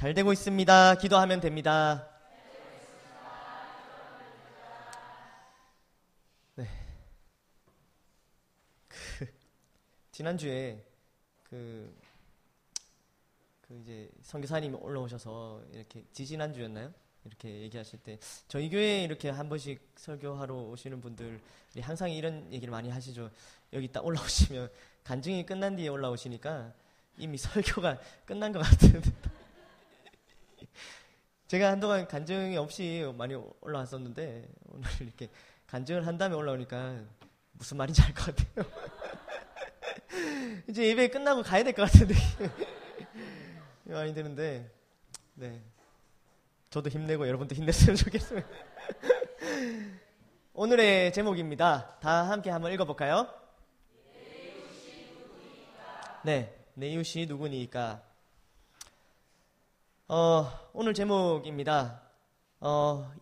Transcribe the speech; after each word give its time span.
잘 0.00 0.14
되고 0.14 0.32
있습니다. 0.32 0.94
기도하면 0.94 1.40
됩니다. 1.40 2.08
네. 6.54 6.68
그 8.86 9.26
지난주에 10.12 10.86
그, 11.42 11.92
그 13.62 13.74
이제 13.82 14.08
선교사님이 14.22 14.76
올라오셔서 14.76 15.64
이렇게 15.72 16.04
지지난주였나요? 16.12 16.94
이렇게 17.24 17.62
얘기하실 17.62 17.98
때 18.04 18.20
저희 18.46 18.70
교회에 18.70 19.02
이렇게 19.02 19.30
한 19.30 19.48
번씩 19.48 19.80
설교하러 19.96 20.54
오시는 20.54 21.00
분들이 21.00 21.40
항상 21.80 22.08
이런 22.08 22.52
얘기를 22.52 22.70
많이 22.70 22.88
하시죠. 22.88 23.32
여기 23.72 23.90
딱 23.90 24.06
올라오시면 24.06 24.70
간증이 25.02 25.44
끝난 25.44 25.74
뒤에 25.74 25.88
올라오시니까 25.88 26.72
이미 27.16 27.36
설교가 27.36 27.98
끝난 28.24 28.52
것 28.52 28.60
같은 28.60 29.02
제가 31.48 31.70
한동안 31.70 32.06
간증이 32.06 32.56
없이 32.58 33.10
많이 33.16 33.34
올라왔었는데 33.62 34.48
오늘 34.66 34.88
이렇게 35.00 35.28
간증을 35.66 36.06
한 36.06 36.18
다음에 36.18 36.34
올라오니까 36.34 37.00
무슨 37.52 37.76
말인지 37.78 38.02
알 38.02 38.12
것 38.14 38.34
같아요. 38.36 38.66
이제 40.68 40.86
예배 40.88 41.08
끝나고 41.08 41.42
가야 41.42 41.64
될 41.64 41.72
것 41.72 41.90
같은데 41.90 42.14
많이 43.84 44.12
드는데 44.14 44.70
네 45.34 45.62
저도 46.70 46.90
힘내고 46.90 47.26
여러분도 47.26 47.54
힘냈으면 47.54 47.96
좋겠어요. 47.96 48.42
오늘의 50.52 51.12
제목입니다. 51.14 51.98
다 52.00 52.28
함께 52.28 52.50
한번 52.50 52.72
읽어볼까요? 52.72 53.26
네, 56.24 56.54
내 56.74 56.88
이웃이 56.90 57.24
누구니까? 57.26 58.02
어, 60.10 60.48
오늘 60.72 60.94
제목입니다. 60.94 62.00
어, 62.60 63.12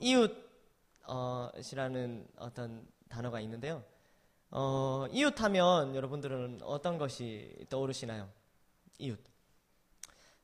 이웃이라는 1.58 2.28
어떤 2.36 2.86
단어가 3.08 3.40
있는데요. 3.40 3.82
어, 4.52 5.08
이웃 5.10 5.42
하면 5.42 5.96
여러분들은 5.96 6.60
어떤 6.62 6.96
것이 6.96 7.66
떠오르시나요? 7.70 8.28
이웃. 8.98 9.18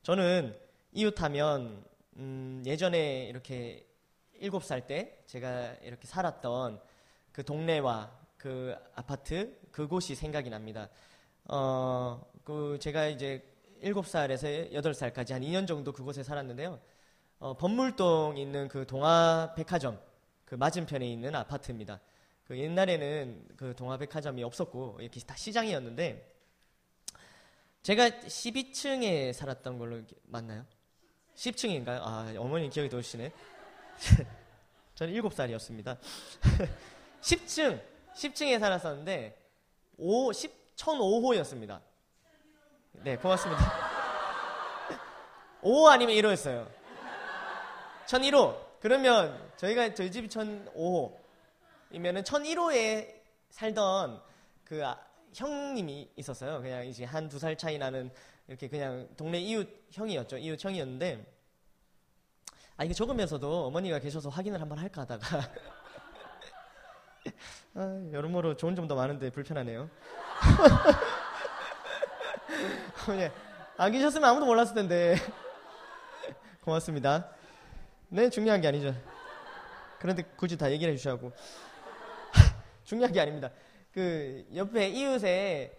저는 0.02 0.58
이웃 0.90 1.22
하면 1.22 1.84
음, 2.16 2.60
예전에 2.66 3.26
이렇게 3.26 3.86
일곱 4.32 4.64
살 4.64 4.84
때 4.88 5.22
제가 5.28 5.74
이렇게 5.82 6.08
살았던 6.08 6.82
그 7.30 7.44
동네와 7.44 8.10
그 8.36 8.74
아파트 8.96 9.60
그곳이 9.70 10.16
생각이 10.16 10.50
납니다. 10.50 10.88
어, 11.44 12.20
그 12.42 12.78
제가 12.80 13.06
이제 13.06 13.48
일곱 13.82 14.06
살에서 14.06 14.72
여덟 14.72 14.94
살까지 14.94 15.32
한 15.32 15.42
2년 15.42 15.66
정도 15.66 15.92
그곳에 15.92 16.22
살았는데요. 16.22 16.80
어, 17.40 17.56
범물동 17.56 18.38
있는 18.38 18.68
그 18.68 18.86
동화백화점 18.86 20.00
그 20.44 20.54
맞은편에 20.54 21.04
있는 21.06 21.34
아파트입니다. 21.34 22.00
그 22.44 22.56
옛날에는 22.56 23.48
그 23.56 23.74
동화백화점이 23.74 24.44
없었고 24.44 24.98
이렇게 25.00 25.20
다 25.20 25.34
시장이었는데 25.34 26.30
제가 27.82 28.08
12층에 28.08 29.32
살았던 29.32 29.78
걸로 29.78 30.02
맞나요? 30.22 30.64
10층인가요? 31.34 32.00
아, 32.02 32.32
어머니 32.38 32.70
기억이 32.70 32.88
도시네. 32.88 33.32
저는 34.94 35.14
7살이었습니다. 35.14 35.98
10층, 37.20 37.82
10층에 38.14 38.60
살았었는데, 38.60 39.36
5, 39.96 40.32
10, 40.32 40.76
1005호였습니다. 40.76 41.80
네, 42.92 43.16
고맙습니다. 43.16 43.62
5호 45.62 45.86
아니면 45.88 46.14
1호였어요. 46.16 46.68
1001호. 48.06 48.56
그러면 48.80 49.52
저희가, 49.56 49.94
저희 49.94 50.10
집이 50.10 50.28
1005호이면은 50.28 52.24
1001호에 52.24 53.14
살던 53.50 54.20
그 54.64 54.84
아, 54.86 54.98
형님이 55.34 56.10
있었어요. 56.16 56.60
그냥 56.60 56.86
이제 56.86 57.04
한 57.04 57.28
두 57.28 57.38
살 57.38 57.56
차이 57.56 57.78
나는 57.78 58.10
이렇게 58.48 58.68
그냥 58.68 59.08
동네 59.16 59.38
이웃 59.38 59.68
형이었죠. 59.92 60.38
이웃 60.38 60.62
형이었는데 60.62 61.24
아 62.76 62.84
이게 62.84 62.92
적으면서도 62.94 63.66
어머니가 63.66 63.98
계셔서 64.00 64.28
확인을 64.30 64.60
한번 64.60 64.78
할까 64.78 65.02
하다가 65.02 65.26
아, 67.74 68.02
여러모로 68.12 68.56
좋은 68.56 68.74
점도 68.74 68.96
많은데 68.96 69.30
불편하네요. 69.30 69.88
어머니 73.08 73.28
안 73.76 73.92
계셨으면 73.92 74.28
아무도 74.28 74.46
몰랐을 74.46 74.74
텐데 74.74 75.16
고맙습니다. 76.62 77.28
네 78.08 78.30
중요한 78.30 78.60
게 78.60 78.68
아니죠. 78.68 78.94
그런데 79.98 80.22
굳이 80.36 80.56
다 80.56 80.70
얘기를 80.70 80.92
해주셔고 80.92 81.32
중요한 82.84 83.12
게 83.12 83.20
아닙니다. 83.20 83.50
그 83.92 84.46
옆에 84.54 84.88
이웃에 84.88 85.78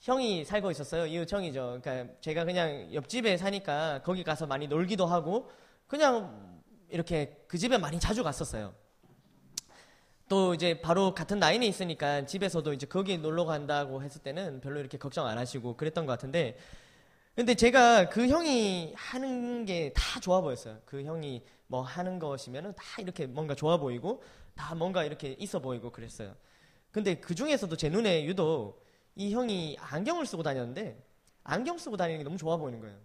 형이 0.00 0.44
살고 0.44 0.70
있었어요. 0.70 1.06
이웃 1.06 1.30
형이죠. 1.30 1.80
그러니까 1.82 2.14
제가 2.20 2.44
그냥 2.44 2.92
옆집에 2.92 3.36
사니까 3.36 4.00
거기 4.02 4.24
가서 4.24 4.46
많이 4.46 4.66
놀기도 4.66 5.06
하고 5.06 5.50
그냥 5.86 6.62
이렇게 6.88 7.44
그 7.46 7.58
집에 7.58 7.76
많이 7.76 8.00
자주 8.00 8.22
갔었어요. 8.24 8.74
또 10.30 10.54
이제 10.54 10.80
바로 10.80 11.12
같은 11.12 11.40
라인에 11.40 11.66
있으니까 11.66 12.24
집에서도 12.24 12.72
이제 12.72 12.86
거기 12.86 13.18
놀러 13.18 13.44
간다고 13.44 14.00
했을 14.00 14.22
때는 14.22 14.60
별로 14.60 14.78
이렇게 14.78 14.96
걱정 14.96 15.26
안 15.26 15.38
하시고 15.38 15.76
그랬던 15.76 16.06
것 16.06 16.12
같은데 16.12 16.56
근데 17.34 17.54
제가 17.56 18.08
그 18.10 18.28
형이 18.28 18.94
하는 18.96 19.64
게 19.64 19.92
다 19.94 20.20
좋아 20.20 20.40
보였어요. 20.40 20.78
그 20.84 21.02
형이 21.04 21.42
뭐 21.66 21.82
하는 21.82 22.18
것이면은 22.20 22.74
다 22.76 22.84
이렇게 23.00 23.26
뭔가 23.26 23.54
좋아 23.56 23.76
보이고 23.78 24.22
다 24.54 24.74
뭔가 24.76 25.04
이렇게 25.04 25.34
있어 25.38 25.58
보이고 25.60 25.90
그랬어요. 25.90 26.34
근데 26.92 27.16
그 27.16 27.34
중에서도 27.34 27.74
제 27.76 27.88
눈에 27.88 28.24
유독 28.24 28.84
이 29.16 29.32
형이 29.32 29.78
안경을 29.80 30.26
쓰고 30.26 30.42
다녔는데 30.44 31.02
안경 31.44 31.78
쓰고 31.78 31.96
다니는 31.96 32.18
게 32.20 32.24
너무 32.24 32.36
좋아 32.38 32.56
보이는 32.56 32.78
거예요. 32.80 32.96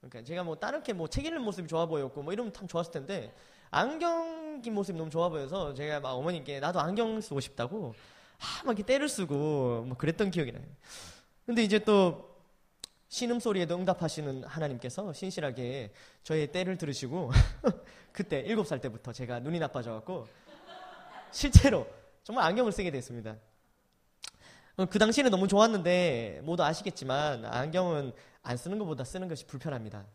그러니까 0.00 0.22
제가 0.24 0.44
뭐 0.44 0.56
다른 0.56 0.82
게 0.84 0.92
뭐 0.92 1.08
책 1.08 1.24
읽는 1.26 1.42
모습이 1.42 1.66
좋아 1.68 1.86
보였고 1.86 2.22
뭐 2.22 2.32
이러면 2.32 2.52
참 2.52 2.68
좋았을 2.68 2.92
텐데 2.92 3.34
안경 3.70 4.60
낀 4.62 4.74
모습이 4.74 4.98
너무 4.98 5.10
좋아 5.10 5.28
보여서 5.28 5.74
제가 5.74 6.00
막 6.00 6.12
어머님께 6.12 6.60
나도 6.60 6.80
안경 6.80 7.20
쓰고 7.20 7.40
싶다고 7.40 7.94
하, 8.38 8.64
막 8.64 8.72
이렇게 8.72 8.82
때를 8.82 9.08
쓰고 9.08 9.84
뭐 9.86 9.96
그랬던 9.96 10.30
기억이 10.30 10.52
나요. 10.52 10.64
근데 11.46 11.62
이제 11.62 11.78
또 11.78 12.30
신음 13.08 13.40
소리에도 13.40 13.76
응답하시는 13.76 14.44
하나님께서 14.44 15.12
신실하게 15.12 15.92
저의 16.22 16.52
때를 16.52 16.76
들으시고 16.78 17.30
그때 18.12 18.40
일곱 18.40 18.66
살 18.66 18.80
때부터 18.80 19.12
제가 19.12 19.40
눈이 19.40 19.58
나빠져갖고 19.58 20.28
실제로 21.32 21.86
정말 22.22 22.44
안경을 22.46 22.72
쓰게 22.72 22.90
됐습니다. 22.90 23.36
어, 24.76 24.86
그 24.86 24.98
당시에는 24.98 25.30
너무 25.30 25.48
좋았는데 25.48 26.40
모두 26.44 26.62
아시겠지만 26.62 27.44
안경은 27.44 28.12
안 28.42 28.56
쓰는 28.56 28.78
것보다 28.78 29.04
쓰는 29.04 29.28
것이 29.28 29.46
불편합니다. 29.46 30.06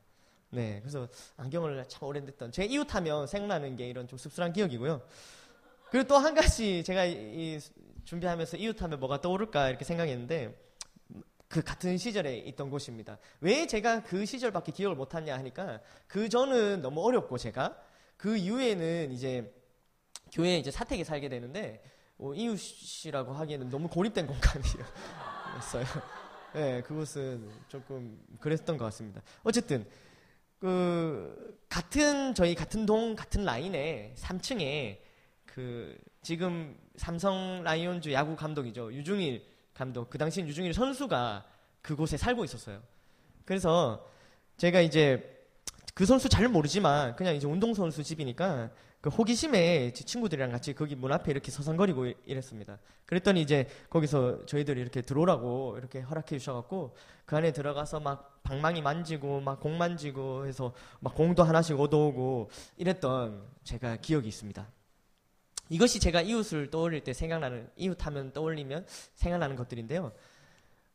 네, 0.49 0.79
그래서 0.81 1.07
안경을 1.37 1.85
참 1.87 2.07
오래됐던 2.07 2.51
제 2.51 2.65
이웃하면 2.65 3.27
생각나는 3.27 3.75
게 3.75 3.89
이런 3.89 4.07
좀 4.07 4.17
씁쓸한 4.17 4.53
기억이고요. 4.53 5.01
그리고 5.91 6.07
또 6.07 6.17
한 6.17 6.33
가지 6.33 6.83
제가 6.83 7.05
이, 7.05 7.59
준비하면서 8.03 8.57
이웃하면 8.57 8.99
뭐가 8.99 9.21
떠오를까 9.21 9.69
이렇게 9.69 9.83
생각했는데 9.83 10.55
그 11.47 11.61
같은 11.61 11.97
시절에 11.97 12.37
있던 12.37 12.69
곳입니다. 12.69 13.17
왜 13.39 13.65
제가 13.67 14.03
그 14.03 14.25
시절밖에 14.25 14.71
기억을 14.71 14.95
못하냐 14.95 15.35
하니까 15.37 15.79
그 16.07 16.29
전은 16.29 16.81
너무 16.81 17.01
어렵고 17.01 17.37
제가 17.37 17.77
그 18.17 18.37
이후에는 18.37 19.11
이제 19.11 19.53
교회에 20.31 20.57
이제 20.57 20.71
사택에 20.71 21.03
살게 21.03 21.29
되는데 21.29 21.83
어, 22.17 22.33
이웃이라고 22.33 23.33
하기에는 23.33 23.69
너무 23.69 23.87
고립된 23.87 24.27
공간이었어요. 24.27 25.85
네, 26.53 26.81
그곳은 26.83 27.49
조금 27.67 28.17
그랬던 28.39 28.77
것 28.77 28.85
같습니다. 28.85 29.21
어쨌든 29.43 29.85
그 30.65 31.59
같은 31.69 32.33
저희 32.33 32.55
같은 32.55 32.87
동 32.87 33.15
같은 33.15 33.45
라인에 33.45 34.15
3층에 34.17 34.97
그 35.45 35.95
지금 36.23 36.75
삼성 36.95 37.61
라이온즈 37.63 38.11
야구 38.13 38.35
감독이죠 38.35 38.91
유중일 38.91 39.45
감독 39.75 40.09
그 40.09 40.17
당시엔 40.17 40.47
유중일 40.47 40.73
선수가 40.73 41.45
그곳에 41.83 42.17
살고 42.17 42.43
있었어요. 42.45 42.81
그래서 43.45 44.09
제가 44.57 44.81
이제 44.81 45.39
그 45.93 46.07
선수 46.07 46.29
잘 46.29 46.47
모르지만 46.47 47.15
그냥 47.15 47.35
이제 47.35 47.45
운동 47.45 47.75
선수 47.75 48.01
집이니까 48.01 48.71
그 49.05 49.09
호기심에 49.09 49.93
친구들이랑 49.93 50.49
같이 50.49 50.73
거기 50.73 50.95
문 50.95 51.11
앞에 51.11 51.29
이렇게 51.29 51.51
서성거리고 51.51 52.07
이랬습니다. 52.25 52.79
그랬더니 53.05 53.39
이제 53.39 53.67
거기서 53.91 54.47
저희들이 54.47 54.81
이렇게 54.81 55.03
들어오라고 55.03 55.75
이렇게 55.77 56.01
허락해 56.01 56.39
주셔갖고 56.39 56.95
그 57.27 57.35
안에 57.35 57.51
들어가서 57.51 57.99
막 57.99 58.41
방망이 58.41 58.81
만지고 58.81 59.41
막 59.41 59.59
공 59.59 59.77
만지고 59.77 60.47
해서 60.47 60.73
막 61.01 61.13
공도 61.13 61.43
하나씩 61.43 61.79
얻어오고 61.79 62.49
이랬던 62.77 63.43
제가 63.63 63.97
기억이 63.97 64.27
있습니다. 64.27 64.67
이것이 65.69 65.99
제가 65.99 66.23
이웃을 66.23 66.71
떠올릴 66.71 67.03
때 67.03 67.13
생각나는 67.13 67.69
이웃하면 67.75 68.33
떠올리면 68.33 68.87
생각나는 69.13 69.55
것들인데요. 69.55 70.13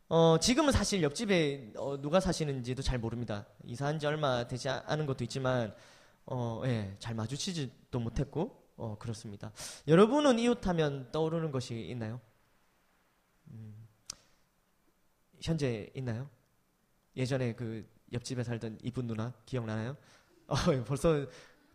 어, 0.09 0.37
지금은 0.37 0.73
사실 0.73 1.01
옆집에 1.01 1.71
어, 1.77 2.01
누가 2.01 2.19
사시는지도 2.19 2.81
잘 2.81 2.99
모릅니다. 2.99 3.45
이사한 3.63 3.99
지 3.99 4.05
얼마 4.05 4.49
되지 4.49 4.67
않은 4.67 5.05
것도 5.05 5.23
있지만, 5.23 5.73
어, 6.25 6.61
예, 6.65 6.93
잘 6.99 7.15
마주치지 7.15 7.79
도 7.91 7.99
못했고, 7.99 8.73
어, 8.77 8.97
그렇습니다. 8.97 9.51
여러분은 9.87 10.39
이웃하면 10.39 11.11
떠오르는 11.11 11.51
것이 11.51 11.75
있나요? 11.89 12.19
음, 13.51 13.87
현재 15.41 15.89
있나요? 15.93 16.29
예전에 17.15 17.53
그 17.53 17.87
옆집에 18.13 18.43
살던 18.43 18.79
이쁜 18.81 19.07
누나 19.07 19.33
기억나나요? 19.45 19.97
어, 20.47 20.55
벌써 20.87 21.25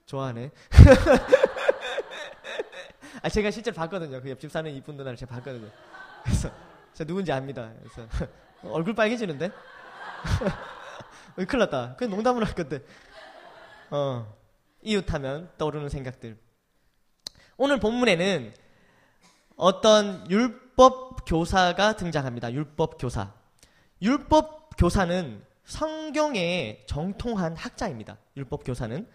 좋아하네. 0.06 0.50
아, 3.22 3.28
제가 3.28 3.50
실제로 3.50 3.76
봤거든요. 3.76 4.22
그 4.22 4.30
옆집 4.30 4.50
사는 4.50 4.72
이쁜 4.72 4.96
누나를 4.96 5.16
제가 5.16 5.34
봤거든요. 5.34 5.70
그래서 6.24 6.50
제가 6.94 7.06
누군지 7.06 7.30
압니다. 7.30 7.74
그래서 7.78 8.08
얼굴 8.64 8.94
빨개지는데? 8.94 9.46
어, 9.46 11.44
큰일 11.44 11.58
났다. 11.58 11.96
그냥 11.96 12.16
농담을 12.16 12.46
할 12.46 12.54
건데. 12.54 12.82
어, 13.90 14.34
이웃하면 14.86 15.50
떠오르는 15.58 15.88
생각들. 15.88 16.38
오늘 17.56 17.80
본문에는 17.80 18.54
어떤 19.56 20.30
율법 20.30 21.24
교사가 21.26 21.96
등장합니다. 21.96 22.52
율법 22.52 22.98
교사. 22.98 23.32
율법 24.00 24.76
교사는 24.78 25.42
성경에 25.64 26.84
정통한 26.86 27.56
학자입니다. 27.56 28.18
율법 28.36 28.64
교사는. 28.64 29.06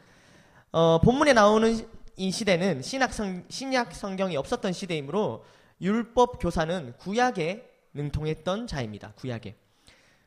어, 0.73 0.99
본문에 0.99 1.33
나오는 1.33 1.87
이 2.17 2.31
시대는 2.31 2.81
신약, 2.81 3.13
성, 3.13 3.45
신약 3.47 3.93
성경이 3.95 4.35
없었던 4.35 4.73
시대이므로 4.73 5.45
율법 5.79 6.39
교사는 6.41 6.93
구약에 6.97 7.69
능통했던 7.93 8.67
자입니다. 8.67 9.13
구약에. 9.15 9.55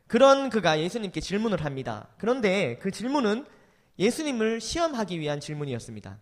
그런 0.07 0.49
그가 0.49 0.79
예수님께 0.79 1.19
질문을 1.19 1.63
합니다. 1.65 2.07
그런데 2.17 2.77
그 2.77 2.91
질문은 2.91 3.45
예수님을 3.97 4.61
시험하기 4.61 5.19
위한 5.19 5.39
질문이었습니다. 5.39 6.19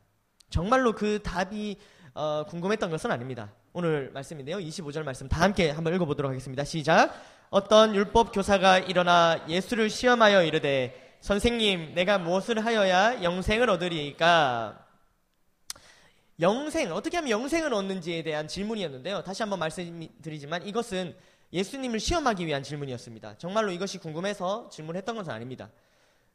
정말로 0.49 0.93
그 0.93 1.21
답이 1.23 1.77
어, 2.13 2.45
궁금했던 2.47 2.91
것은 2.91 3.11
아닙니다. 3.11 3.51
오늘 3.73 4.11
말씀인데요. 4.13 4.57
25절 4.57 5.03
말씀 5.03 5.27
다 5.27 5.41
함께 5.41 5.71
한번 5.71 5.95
읽어보도록 5.95 6.29
하겠습니다. 6.29 6.63
시작. 6.63 7.11
어떤 7.49 7.95
율법 7.95 8.31
교사가 8.33 8.79
일어나 8.79 9.43
예수를 9.47 9.89
시험하여 9.89 10.43
이르되 10.43 11.17
선생님 11.21 11.93
내가 11.95 12.17
무엇을 12.19 12.63
하여야 12.63 13.23
영생을 13.23 13.69
얻으리까? 13.69 14.85
영생 16.39 16.91
어떻게 16.91 17.17
하면 17.17 17.29
영생을 17.31 17.73
얻는지에 17.73 18.23
대한 18.23 18.47
질문이었는데요. 18.47 19.23
다시 19.23 19.41
한번 19.41 19.59
말씀드리지만 19.59 20.67
이것은 20.67 21.15
예수님을 21.51 21.99
시험하기 21.99 22.45
위한 22.45 22.61
질문이었습니다. 22.61 23.37
정말로 23.37 23.71
이것이 23.71 23.99
궁금해서 23.99 24.69
질문했던 24.69 25.15
것은 25.15 25.31
아닙니다. 25.31 25.69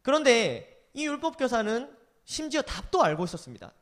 그런데 0.03 0.78
이 0.95 1.07
율법 1.07 1.39
교사는 1.39 1.95
심지어 2.25 2.63
답도 2.63 3.03
알고 3.03 3.25
있었습니다. 3.25 3.73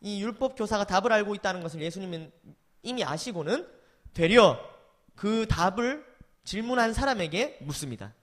이 0.00 0.22
율법 0.22 0.56
교사가 0.56 0.84
답을 0.84 1.12
알고 1.12 1.34
있다는 1.34 1.62
것을 1.62 1.80
예수님은 1.80 2.30
이미 2.82 3.04
아시고는 3.04 3.66
되려 4.14 4.58
그 5.14 5.46
답을 5.48 6.04
질문한 6.44 6.92
사람에게 6.92 7.58
묻습니다. 7.62 8.14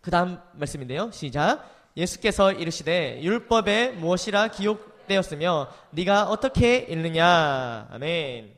그 0.00 0.10
다음 0.10 0.38
말씀인데요. 0.52 1.10
시작. 1.10 1.70
예수께서 1.96 2.52
이르시되 2.52 3.22
율법에 3.22 3.92
무엇이라 3.92 4.48
기록되었으며 4.48 5.70
네가 5.90 6.28
어떻게 6.28 6.78
읽느냐. 6.78 7.88
아멘. 7.90 8.56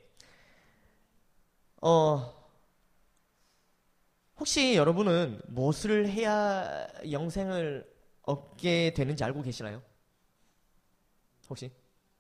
어, 1.83 2.35
혹시 4.39 4.75
여러분은 4.75 5.41
무엇을 5.47 6.09
해야 6.09 6.87
영생을 7.11 7.96
얻게 8.27 8.93
되는지 8.93 9.25
알고 9.25 9.43
계시나요? 9.43 9.83
혹시 11.49 11.71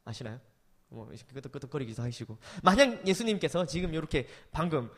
아시나요? 0.04 0.40
뭐 0.88 1.10
끄덕끄덕거리기도 1.34 2.02
하시고 2.02 2.38
만약 2.62 3.06
예수님께서 3.06 3.66
지금 3.66 3.92
이렇게 3.92 4.26
방금 4.52 4.90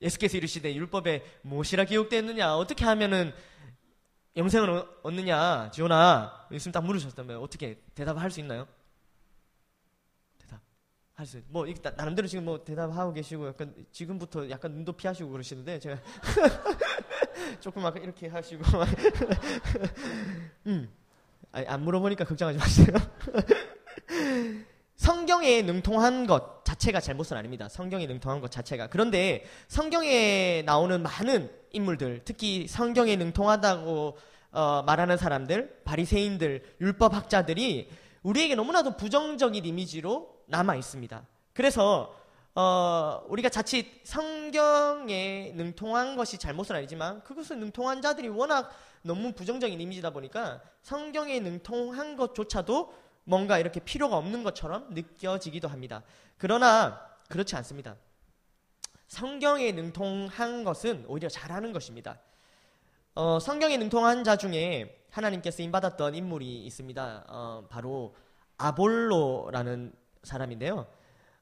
예수께서 0.00 0.36
이르시되 0.36 0.74
율법에 0.74 1.40
무엇이라 1.42 1.84
기록되었느냐 1.84 2.56
어떻게 2.56 2.84
하면은 2.84 3.32
영생을 4.36 4.84
얻느냐 5.02 5.70
지원아 5.72 6.48
예수님 6.50 6.72
딱 6.72 6.84
물으셨다면 6.84 7.38
어떻게 7.38 7.82
대답할 7.94 8.30
수 8.30 8.40
있나요? 8.40 8.66
할수 11.22 11.40
뭐 11.48 11.64
나름대로 11.96 12.26
지금 12.26 12.44
뭐 12.44 12.64
대답하고 12.64 13.12
계시고 13.12 13.46
약간 13.46 13.72
지금부터 13.92 14.50
약간 14.50 14.72
눈도 14.72 14.92
피하시고 14.92 15.30
그러시는데 15.30 15.78
제가 15.78 15.98
조금 17.60 17.86
아까 17.86 18.00
이렇게 18.00 18.26
하시고 18.26 18.62
음. 20.66 20.90
아니, 21.52 21.66
안 21.66 21.82
물어보니까 21.82 22.24
걱정하지 22.24 22.58
마세요. 22.58 22.86
성경에 24.96 25.62
능통한 25.62 26.26
것 26.26 26.64
자체가 26.64 27.00
잘못은 27.00 27.36
아닙니다. 27.36 27.68
성경에 27.68 28.06
능통한 28.06 28.40
것 28.40 28.50
자체가. 28.50 28.88
그런데 28.88 29.44
성경에 29.68 30.62
나오는 30.64 31.02
많은 31.02 31.50
인물들, 31.72 32.22
특히 32.24 32.66
성경에 32.66 33.16
능통하다고 33.16 34.16
어, 34.52 34.82
말하는 34.84 35.16
사람들, 35.16 35.82
바리새인들, 35.84 36.62
율법학자들이 36.80 37.88
우리에게 38.22 38.54
너무나도 38.54 38.96
부정적인 38.96 39.64
이미지로 39.64 40.31
남아 40.52 40.76
있습니다. 40.76 41.26
그래서 41.54 42.14
어, 42.54 43.24
우리가 43.28 43.48
자칫 43.48 44.02
성경에 44.04 45.52
능통한 45.56 46.16
것이 46.16 46.36
잘못은 46.36 46.76
아니지만 46.76 47.24
그것을 47.24 47.58
능통한 47.58 48.02
자들이 48.02 48.28
워낙 48.28 48.70
너무 49.00 49.32
부정적인 49.32 49.80
이미지다 49.80 50.10
보니까 50.10 50.60
성경에 50.82 51.40
능통한 51.40 52.16
것조차도 52.16 52.94
뭔가 53.24 53.58
이렇게 53.58 53.80
필요가 53.80 54.18
없는 54.18 54.42
것처럼 54.42 54.88
느껴지기도 54.90 55.68
합니다. 55.68 56.02
그러나 56.36 57.00
그렇지 57.28 57.56
않습니다. 57.56 57.96
성경에 59.08 59.72
능통한 59.72 60.64
것은 60.64 61.06
오히려 61.08 61.30
잘하는 61.30 61.72
것입니다. 61.72 62.18
어, 63.14 63.38
성경에 63.38 63.78
능통한 63.78 64.24
자 64.24 64.36
중에 64.36 65.06
하나님께 65.10 65.50
쓰임 65.50 65.72
받았던 65.72 66.14
인물이 66.14 66.66
있습니다. 66.66 67.24
어, 67.28 67.66
바로 67.70 68.14
아볼로라는 68.58 70.01
사람인데요. 70.22 70.86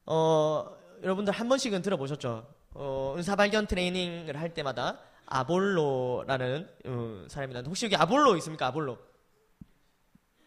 어, 0.07 0.77
여러분들 1.03 1.33
한 1.33 1.49
번씩은 1.49 1.83
들어보셨죠? 1.83 2.47
어, 2.73 3.15
은사 3.17 3.37
발견 3.37 3.67
트레이닝을 3.67 4.41
할 4.41 4.55
때마다 4.55 4.99
아볼로라는 5.27 6.69
어, 6.87 7.25
사람입니다. 7.29 7.69
혹시 7.69 7.87
여기 7.87 7.97
아볼로 7.97 8.37
있습니까? 8.37 8.67
아볼로. 8.67 8.99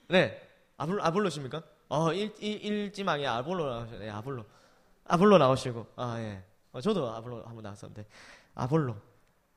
네. 0.10 0.42
아볼로, 0.78 1.04
아볼로십니까? 1.04 1.64
어, 1.90 2.12
일, 2.14 2.34
일, 2.40 2.64
일지망에 2.66 3.26
아볼로 3.26 3.70
나오셨네. 3.70 4.06
네, 4.06 4.10
아볼로. 4.10 4.46
아볼로 5.06 5.38
나오시고. 5.38 5.88
아, 5.96 6.20
예. 6.20 6.44
어, 6.72 6.82
저도 6.82 7.10
아볼로 7.10 7.44
한번 7.46 7.64
나왔었는데. 7.64 8.06
아볼로. 8.56 8.96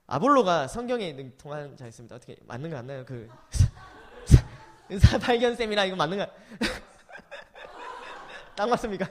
아볼로가 0.07 0.69
성경에 0.69 1.13
능통한 1.13 1.77
자였습니다. 1.77 2.17
어떻게, 2.17 2.37
맞는 2.45 2.71
거 2.71 2.77
맞나요? 2.77 3.05
그, 3.05 3.29
은사 4.91 5.19
발견 5.19 5.57
쌤이라 5.57 5.87
이거 5.87 5.97
맞는 5.97 6.19
거. 6.19 6.27
딱 8.57 8.69
맞습니까? 8.69 9.07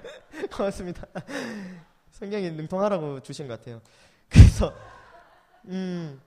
고맙습니다. 0.51 1.05
성경이 2.11 2.51
능통하라고 2.51 3.21
주신 3.21 3.47
것 3.47 3.59
같아요. 3.59 3.81
그래서 4.27 4.73
음, 5.65 6.19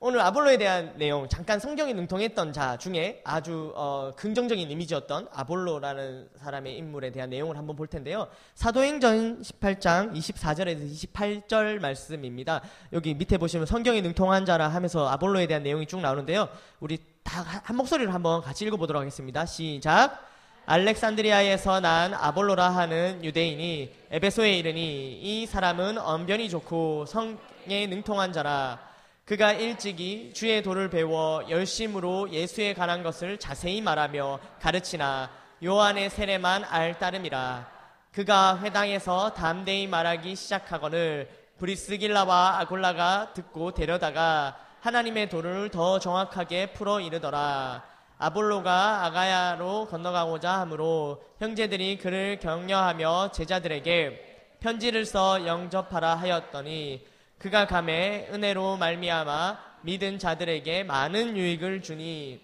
오늘 0.00 0.20
아볼로에 0.20 0.58
대한 0.58 0.94
내용 0.96 1.28
잠깐 1.28 1.60
성경이 1.60 1.94
능통했던 1.94 2.52
자 2.52 2.76
중에 2.76 3.20
아주 3.24 3.72
어, 3.76 4.12
긍정적인 4.16 4.70
이미지였던 4.70 5.28
아볼로라는 5.32 6.28
사람의 6.36 6.76
인물에 6.76 7.10
대한 7.12 7.30
내용을 7.30 7.56
한번 7.56 7.76
볼 7.76 7.86
텐데요. 7.86 8.28
사도행전 8.54 9.42
18장 9.42 10.12
24절에서 10.12 11.12
28절 11.12 11.80
말씀입니다. 11.80 12.62
여기 12.92 13.14
밑에 13.14 13.38
보시면 13.38 13.66
성경이 13.66 14.02
능통한 14.02 14.44
자라 14.44 14.68
하면서 14.68 15.08
아볼로에 15.08 15.46
대한 15.46 15.62
내용이 15.62 15.86
쭉 15.86 16.00
나오는데요. 16.00 16.48
우리 16.80 16.98
다 17.22 17.44
한 17.64 17.76
목소리로 17.76 18.10
한번 18.10 18.40
같이 18.40 18.64
읽어보도록 18.64 19.00
하겠습니다. 19.00 19.44
시작. 19.46 20.27
알렉산드리아에서 20.70 21.80
난 21.80 22.12
아볼로라 22.12 22.68
하는 22.68 23.24
유대인이 23.24 23.90
에베소에 24.10 24.58
이르니 24.58 25.18
이 25.22 25.46
사람은 25.46 25.96
언변이 25.96 26.50
좋고 26.50 27.06
성에 27.06 27.86
능통한 27.86 28.34
자라. 28.34 28.78
그가 29.24 29.52
일찍이 29.52 30.34
주의 30.34 30.62
도를 30.62 30.90
배워 30.90 31.42
열심으로 31.48 32.32
예수에 32.32 32.74
관한 32.74 33.02
것을 33.02 33.38
자세히 33.38 33.80
말하며 33.80 34.40
가르치나 34.60 35.30
요한의 35.64 36.10
세례만 36.10 36.64
알 36.64 36.98
따름이라. 36.98 37.66
그가 38.12 38.60
회당에서 38.60 39.32
담대히 39.32 39.86
말하기 39.86 40.36
시작하거늘 40.36 41.30
브리스길라와 41.56 42.58
아골라가 42.58 43.32
듣고 43.32 43.72
데려다가 43.72 44.58
하나님의 44.80 45.30
도를 45.30 45.70
더 45.70 45.98
정확하게 45.98 46.74
풀어 46.74 47.00
이르더라 47.00 47.97
아볼로가 48.18 49.04
아가야로 49.06 49.86
건너가고자 49.86 50.60
하므로 50.60 51.22
형제들이 51.38 51.98
그를 51.98 52.38
격려하며 52.40 53.30
제자들에게 53.32 54.56
편지를 54.60 55.06
써 55.06 55.46
영접하라 55.46 56.16
하였더니 56.16 57.06
그가 57.38 57.66
감에 57.66 58.28
은혜로 58.32 58.76
말미암아 58.76 59.58
믿은 59.82 60.18
자들에게 60.18 60.82
많은 60.82 61.36
유익을 61.36 61.82
주니 61.82 62.40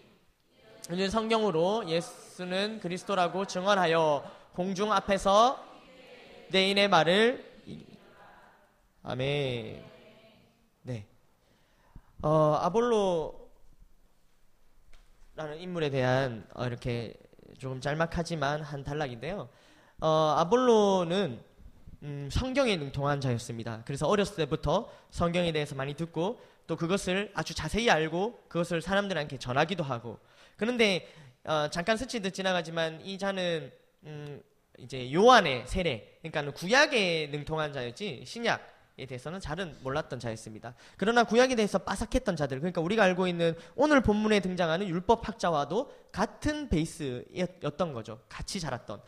이제 0.92 1.08
성경으로 1.08 1.88
예수는 1.88 2.78
그리스도라고 2.80 3.46
증언하여 3.46 4.24
공중 4.54 4.92
앞에서 4.92 5.58
내인의 6.50 6.88
말을 6.88 7.52
아멘. 9.02 9.84
네. 10.82 11.06
어, 12.22 12.58
아볼로 12.62 13.43
라는 15.36 15.58
인물에 15.58 15.90
대한 15.90 16.46
어, 16.54 16.64
이렇게 16.64 17.14
조금 17.58 17.80
짤막하지만 17.80 18.62
한 18.62 18.84
단락인데요. 18.84 19.48
어, 20.00 20.34
아볼로는 20.38 21.42
음, 22.04 22.28
성경에 22.30 22.76
능통한 22.76 23.20
자였습니다. 23.20 23.82
그래서 23.84 24.06
어렸을 24.06 24.36
때부터 24.36 24.88
성경에 25.10 25.50
대해서 25.50 25.74
많이 25.74 25.94
듣고 25.94 26.40
또 26.68 26.76
그것을 26.76 27.32
아주 27.34 27.52
자세히 27.52 27.90
알고 27.90 28.44
그것을 28.48 28.80
사람들한테 28.80 29.38
전하기도 29.38 29.82
하고 29.82 30.20
그런데 30.56 31.08
어, 31.42 31.68
잠깐 31.68 31.96
스치듯 31.96 32.32
지나가지만 32.32 33.00
이 33.00 33.18
자는 33.18 33.72
음, 34.04 34.40
이제 34.78 35.12
요한의 35.12 35.64
세례 35.66 36.16
그러니까 36.22 36.52
구약에 36.52 37.28
능통한 37.32 37.72
자였지 37.72 38.22
신약 38.24 38.73
에 38.96 39.06
대해서는 39.06 39.40
잘은 39.40 39.78
몰랐던 39.82 40.20
자였습니다. 40.20 40.74
그러나 40.96 41.24
구약에 41.24 41.56
대해서 41.56 41.78
빠삭했던 41.78 42.36
자들 42.36 42.60
그러니까 42.60 42.80
우리가 42.80 43.02
알고 43.02 43.26
있는 43.26 43.56
오늘 43.74 44.00
본문에 44.00 44.38
등장하는 44.38 44.86
율법 44.86 45.26
학자와도 45.26 45.92
같은 46.12 46.68
베이스였던 46.68 47.92
거죠. 47.92 48.20
같이 48.28 48.60
자랐던. 48.60 49.02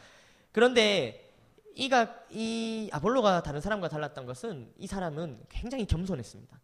그런데 0.51 1.33
이가 1.77 2.25
이 2.31 2.89
아볼로가 2.93 3.45
다른 3.45 3.61
사람과 3.61 3.89
달랐던 3.89 4.27
것은 4.27 4.73
이 4.77 4.89
사람은 4.89 5.45
굉장히 5.49 5.87
겸손했습니다. 5.87 6.59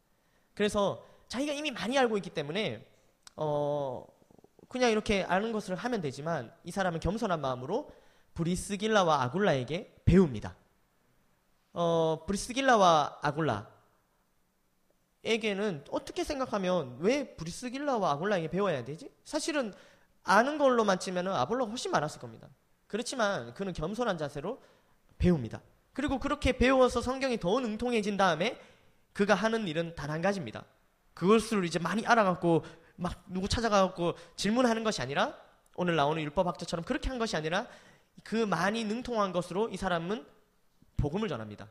그래서 0.55 1.07
자기가 1.29 1.53
이미 1.53 1.71
많이 1.71 1.97
알고 1.97 2.17
있기 2.17 2.31
때문에 2.31 2.85
어 3.37 4.05
그냥 4.69 4.91
이렇게 4.91 5.23
아는 5.23 5.53
것을 5.53 5.77
하면 5.77 6.01
되지만 6.01 6.53
이 6.65 6.73
사람은 6.73 6.99
겸손한 6.99 7.41
마음으로 7.41 7.93
브리스길라와 8.35 9.23
아굴라에게 9.23 9.95
배웁니다. 10.05 10.57
어 11.75 12.25
브리스길라와 12.27 13.21
아굴라에게는 15.23 15.85
어떻게 15.91 16.25
생각하면 16.25 16.97
왜 17.01 17.35
브리스길라와 17.37 18.13
아굴라에게 18.13 18.49
배워야 18.49 18.85
되지? 18.85 19.11
사실은 19.25 19.73
아는 20.25 20.59
걸로만 20.59 20.99
치면 20.99 21.29
아볼로가 21.29 21.71
훨씬 21.71 21.91
많았을 21.91 22.21
겁니다. 22.21 22.49
그렇지만 22.87 23.55
그는 23.55 23.73
겸손한 23.73 24.19
자세로 24.19 24.61
배웁니다. 25.19 25.63
그리고 25.93 26.19
그렇게 26.19 26.53
배워서 26.57 27.01
성경이 27.01 27.39
더 27.41 27.61
능통해진 27.61 28.17
다음에 28.17 28.59
그가 29.13 29.35
하는 29.35 29.67
일은 29.69 29.95
단 29.95 30.11
한 30.11 30.23
가지입니다. 30.23 30.65
그것을 31.15 31.65
이제 31.65 31.79
많이 31.79 32.07
알아갖고 32.07 32.65
막 32.97 33.25
누구 33.27 33.49
찾아가갖고 33.49 34.15
질문하는 34.37 34.85
것이 34.85 35.03
아니라 35.03 35.35
오늘 35.75 35.97
나오는 35.97 36.23
율법학자처럼 36.23 36.85
그렇게 36.85 37.09
한 37.09 37.19
것이 37.19 37.37
아니라 37.37 37.67
그 38.25 38.37
많이 38.37 38.85
능통한 38.85 39.33
것으로 39.33 39.69
이 39.71 39.77
사람은 39.77 40.27
복음을 41.03 41.29
전합니다. 41.29 41.69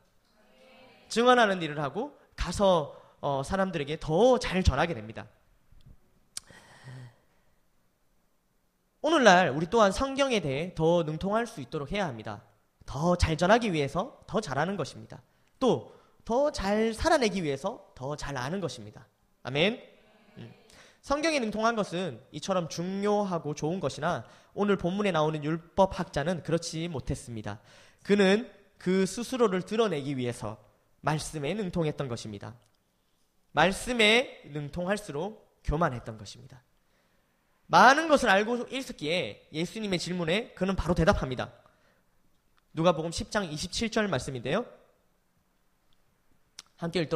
증언하는 1.08 1.62
일을 1.62 1.80
하고 1.80 2.18
가서 2.36 3.00
어, 3.22 3.44
사람들에게 3.44 3.98
더 4.02 4.38
잘 4.38 4.62
전하게 4.62 4.94
됩니다. 4.94 5.28
오늘날 9.02 9.50
우리 9.50 9.68
또한 9.68 9.92
성경에 9.92 10.42
대해 10.42 10.76
더 10.76 11.04
능통할 11.04 11.48
수 11.48 11.62
있도록 11.62 11.92
해야 11.92 12.06
합니다. 12.06 12.44
더 12.86 13.16
잘 13.16 13.38
전하기 13.38 13.72
위해서 13.74 14.20
더 14.28 14.42
잘하는 14.42 14.76
것입니다. 14.76 15.22
또 15.60 15.94
더 16.26 16.52
잘 16.52 16.94
살아내기 16.94 17.42
위해서 17.44 17.92
더 17.96 18.16
잘 18.16 18.38
아는 18.38 18.60
것입니다. 18.60 19.08
아멘. 19.44 19.82
음. 20.38 20.54
성경에 21.02 21.40
능통한 21.40 21.76
것은 21.76 22.22
이처럼 22.32 22.68
중요하고 22.70 23.56
좋은 23.56 23.80
것이나 23.80 24.26
오늘 24.54 24.76
본문에 24.78 25.12
나오는 25.12 25.42
율법 25.44 25.98
학자는 26.00 26.44
그렇지 26.44 26.90
못했습니다. 26.90 27.60
그는 28.04 28.52
그 28.82 29.06
스스로를 29.06 29.62
드러내기 29.62 30.18
위해서 30.18 30.58
말씀에 31.02 31.54
능통했던 31.54 32.08
것입니다. 32.08 32.56
말씀에 33.52 34.42
능통할수록 34.46 35.62
교만했던 35.64 36.18
것입니다. 36.18 36.64
많은 37.68 38.08
것을 38.08 38.28
알고 38.30 38.66
있었기에 38.72 39.50
예수님의 39.54 40.00
질문에 40.00 40.54
그는 40.54 40.76
바로 40.76 40.96
대답합니다. 40.96 41.54
누가복음 42.74 43.12
10장 43.12 43.52
27절 43.54 44.08
말씀인데요. 44.08 44.66
함께 46.82 47.08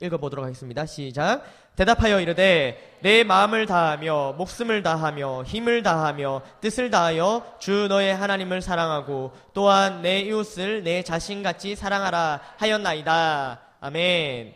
읽어보도록 0.00 0.44
하겠습니다. 0.44 0.86
시작. 0.86 1.42
대답하여 1.74 2.20
이르되 2.20 2.98
내 3.02 3.24
마음을 3.24 3.66
다하며 3.66 4.36
목숨을 4.38 4.84
다하며 4.84 5.42
힘을 5.42 5.82
다하며 5.82 6.42
뜻을 6.60 6.90
다하여 6.90 7.56
주 7.58 7.88
너의 7.88 8.14
하나님을 8.14 8.62
사랑하고 8.62 9.32
또한 9.52 10.02
내 10.02 10.20
이웃을 10.20 10.84
내 10.84 11.02
자신같이 11.02 11.74
사랑하라 11.74 12.40
하였나이다. 12.56 13.60
아멘. 13.80 14.54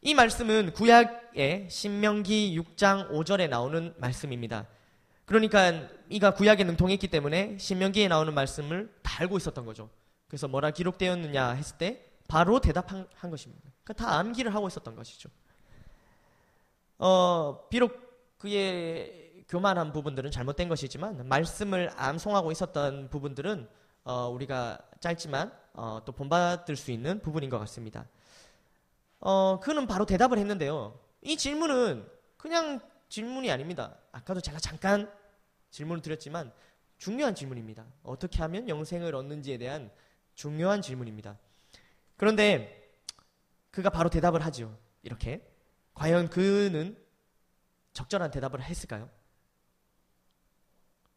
이 0.00 0.14
말씀은 0.14 0.72
구약의 0.72 1.68
신명기 1.68 2.58
6장 2.58 3.10
5절에 3.10 3.50
나오는 3.50 3.92
말씀입니다. 3.98 4.66
그러니까 5.26 5.82
이가 6.08 6.32
구약에 6.32 6.64
능통했기 6.64 7.08
때문에 7.08 7.58
신명기에 7.58 8.08
나오는 8.08 8.32
말씀을 8.32 8.90
다 9.02 9.20
알고 9.20 9.36
있었던 9.36 9.66
거죠. 9.66 9.90
그래서 10.28 10.48
뭐라 10.48 10.70
기록되었느냐 10.70 11.50
했을 11.50 11.76
때 11.76 12.13
바로 12.28 12.60
대답한 12.60 13.06
것입니다. 13.30 13.70
그러니까 13.82 14.04
다 14.04 14.18
암기를 14.18 14.54
하고 14.54 14.68
있었던 14.68 14.94
것이죠. 14.94 15.28
어, 16.98 17.66
비록 17.68 18.38
그의 18.38 19.44
교만한 19.48 19.92
부분들은 19.92 20.30
잘못된 20.30 20.68
것이지만 20.68 21.28
말씀을 21.28 21.90
암송하고 21.96 22.52
있었던 22.52 23.10
부분들은 23.10 23.68
어, 24.04 24.28
우리가 24.28 24.78
짧지만 25.00 25.52
어, 25.74 26.00
또 26.04 26.12
본받을 26.12 26.76
수 26.76 26.90
있는 26.90 27.20
부분인 27.20 27.50
것 27.50 27.58
같습니다. 27.60 28.06
어, 29.20 29.58
그는 29.60 29.86
바로 29.86 30.06
대답을 30.06 30.38
했는데요. 30.38 30.98
이 31.22 31.36
질문은 31.36 32.06
그냥 32.36 32.80
질문이 33.08 33.50
아닙니다. 33.50 33.96
아까도 34.12 34.40
제가 34.40 34.58
잠깐 34.58 35.10
질문을 35.70 36.02
드렸지만 36.02 36.52
중요한 36.98 37.34
질문입니다. 37.34 37.84
어떻게 38.02 38.38
하면 38.42 38.68
영생을 38.68 39.14
얻는지에 39.14 39.58
대한 39.58 39.90
중요한 40.34 40.82
질문입니다. 40.82 41.38
그런데 42.16 42.92
그가 43.70 43.90
바로 43.90 44.08
대답을 44.08 44.44
하죠. 44.46 44.76
이렇게. 45.02 45.46
과연 45.94 46.30
그는 46.30 46.96
적절한 47.92 48.30
대답을 48.30 48.62
했을까요? 48.62 49.08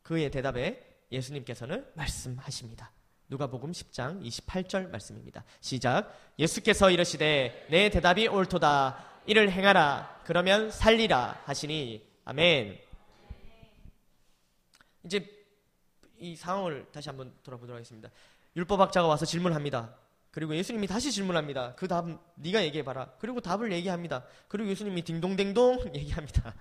그의 0.04 0.30
대답에 0.32 1.02
예수님께서는 1.12 1.92
말씀하십니다. 1.96 2.92
누가복음 3.30 3.72
10장 3.72 4.24
28절 4.24 4.90
말씀입니다. 4.90 5.44
시작. 5.60 6.14
예수께서 6.40 6.90
이르시되 6.90 7.68
내 7.70 7.90
대답이 7.90 8.28
옳도다. 8.28 9.06
이를 9.26 9.52
행하라. 9.52 10.22
그러면 10.26 10.72
살리라 10.72 11.42
하시니 11.44 12.08
아멘. 12.24 12.80
이제 15.04 15.46
이 16.20 16.36
상황을 16.36 16.88
다시 16.92 17.10
한번 17.10 17.34
돌아보도록 17.44 17.76
하겠습니다. 17.76 18.10
율법학자가 18.56 19.08
와서 19.08 19.26
질문합니다. 19.26 19.94
그리고 20.32 20.56
예수님이 20.56 20.88
다시 20.88 21.12
질문합니다. 21.12 21.76
그 21.76 21.88
답 21.88 22.06
네가 22.36 22.64
얘기해 22.64 22.84
봐라. 22.84 23.14
그리고 23.20 23.42
답을 23.42 23.72
얘기합니다. 23.72 24.26
그리고 24.48 24.70
예수님이 24.70 25.04
딩동댕동 25.04 25.92
얘기합니다. 25.96 26.54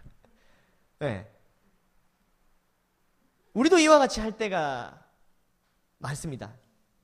네. 1.01 1.31
우리도 3.53 3.79
이와 3.79 3.99
같이 3.99 4.21
할 4.21 4.37
때가 4.37 5.07
많습니다. 5.99 6.55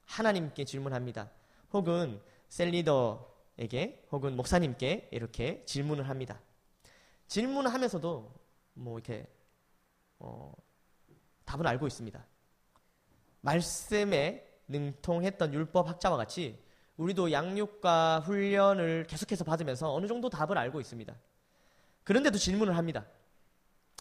하나님께 0.06 0.64
질문합니다. 0.64 1.30
혹은 1.72 2.20
셀리더에게 2.48 4.02
혹은 4.10 4.34
목사님께 4.34 5.08
이렇게 5.12 5.62
질문을 5.66 6.08
합니다. 6.08 6.40
질문을 7.28 7.72
하면서도 7.72 8.34
뭐 8.74 8.98
이렇게 8.98 9.26
어, 10.18 10.52
답을 11.44 11.66
알고 11.66 11.86
있습니다. 11.86 12.26
말씀에 13.42 14.51
능통했던 14.68 15.54
율법 15.54 15.88
학자와 15.88 16.16
같이 16.16 16.58
우리도 16.96 17.32
양육과 17.32 18.20
훈련을 18.20 19.06
계속해서 19.08 19.44
받으면서 19.44 19.92
어느 19.92 20.06
정도 20.06 20.28
답을 20.28 20.58
알고 20.58 20.80
있습니다. 20.80 21.14
그런데도 22.04 22.38
질문을 22.38 22.76
합니다. 22.76 23.06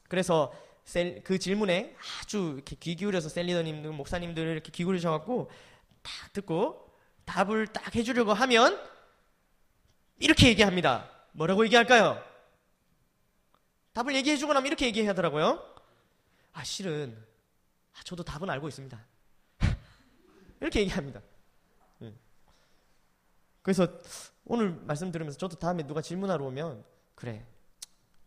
그래서 0.08 0.53
그 1.24 1.39
질문에 1.39 1.96
아주 2.22 2.53
이렇게 2.56 2.75
귀 2.80 2.96
기울여서 2.96 3.30
셀리더님, 3.30 3.96
목사님들 3.96 4.44
이렇게 4.44 4.72
귀 4.72 4.84
기울이셔갖고 4.84 5.50
딱 6.01 6.34
듣고 6.34 6.91
답을 7.25 7.68
딱 7.68 7.96
해주려고 7.96 8.34
하면 8.34 8.80
이렇게 10.20 10.48
얘기합니다. 10.50 11.10
뭐라고 11.32 11.63
얘기할까요? 11.65 12.22
답을 13.94 14.15
얘기해주고 14.15 14.53
나면 14.53 14.68
이렇게 14.68 14.86
얘기하더라고요. 14.88 15.63
아, 16.53 16.63
실은, 16.63 17.18
아, 17.94 18.03
저도 18.03 18.24
답은 18.24 18.50
알고 18.50 18.68
있습니다. 18.68 19.00
이렇게 20.62 20.80
얘기합니다. 20.82 21.22
예. 22.03 22.13
그래서, 23.62 23.88
오늘 24.46 24.72
말씀 24.72 25.12
들으면서 25.12 25.38
저도 25.38 25.58
다음에 25.58 25.86
누가 25.86 26.01
질문하러 26.01 26.46
오면 26.46 26.84
그래 27.15 27.46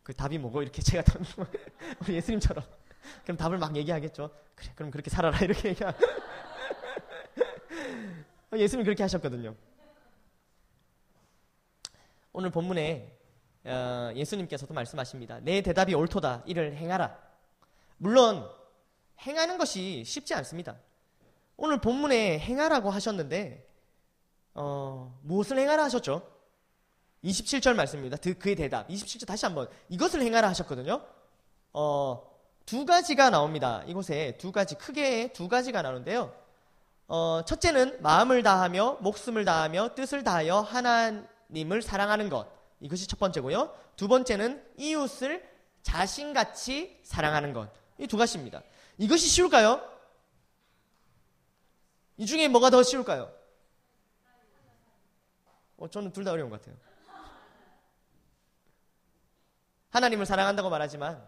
그 0.02 0.12
답이 0.14 0.38
뭐고 0.38 0.62
이렇게 0.62 0.82
제가 0.82 1.02
답 1.02 1.20
우리 2.02 2.14
예수님처럼 2.14 2.64
그럼 3.24 3.36
답을 3.36 3.58
막 3.58 3.76
얘기하겠죠. 3.76 4.30
그래 4.54 4.72
그럼 4.74 4.90
그렇게 4.90 5.10
살아라 5.10 5.38
이렇게 5.40 5.68
얘기하. 5.70 5.92
예수님 8.54 8.84
그렇게 8.84 9.02
하셨거든요. 9.02 9.54
오늘 12.32 12.50
본문에 12.50 13.18
어, 13.64 14.12
예수님께서도 14.14 14.74
말씀하십니다. 14.74 15.40
내 15.40 15.62
대답이 15.62 15.94
옳도다. 15.94 16.44
이를 16.46 16.76
행하라. 16.76 17.18
물론 17.96 18.48
행하는 19.20 19.58
것이 19.58 20.04
쉽지 20.04 20.34
않습니다. 20.34 20.76
오늘 21.56 21.80
본문에 21.80 22.38
행하라고 22.38 22.90
하셨는데 22.90 23.66
어, 24.54 25.18
무엇을 25.22 25.58
행하라 25.58 25.84
하셨죠? 25.84 26.30
27절 27.24 27.74
말씀입니다. 27.74 28.16
그의 28.38 28.54
대답. 28.54 28.88
27절 28.88 29.26
다시 29.26 29.46
한번 29.46 29.68
이것을 29.88 30.20
행하라 30.20 30.48
하셨거든요. 30.50 31.02
어, 31.72 32.30
두 32.66 32.84
가지가 32.84 33.30
나옵니다. 33.30 33.82
이곳에 33.86 34.36
두 34.38 34.52
가지 34.52 34.74
크게 34.74 35.32
두 35.32 35.48
가지가 35.48 35.82
나오는데요. 35.82 36.34
어, 37.08 37.42
첫째는 37.46 38.02
마음을 38.02 38.42
다하며 38.42 38.98
목숨을 39.00 39.44
다하며 39.44 39.94
뜻을 39.94 40.22
다하여 40.24 40.60
하나님을 40.60 41.82
사랑하는 41.82 42.28
것. 42.28 42.46
이것이 42.80 43.06
첫 43.06 43.18
번째고요. 43.18 43.74
두 43.96 44.08
번째는 44.08 44.62
이웃을 44.76 45.46
자신같이 45.82 47.00
사랑하는 47.02 47.52
것. 47.52 47.70
이 47.98 48.06
두 48.06 48.16
가지입니다. 48.16 48.62
이것이 48.98 49.28
쉬울까요? 49.28 49.80
이 52.16 52.26
중에 52.26 52.48
뭐가 52.48 52.70
더 52.70 52.82
쉬울까요? 52.82 53.32
어, 55.76 55.88
저는 55.88 56.12
둘 56.12 56.24
다 56.24 56.32
어려운 56.32 56.50
것 56.50 56.60
같아요. 56.60 56.76
하나님을 59.90 60.26
사랑한다고 60.26 60.70
말하지만 60.70 61.26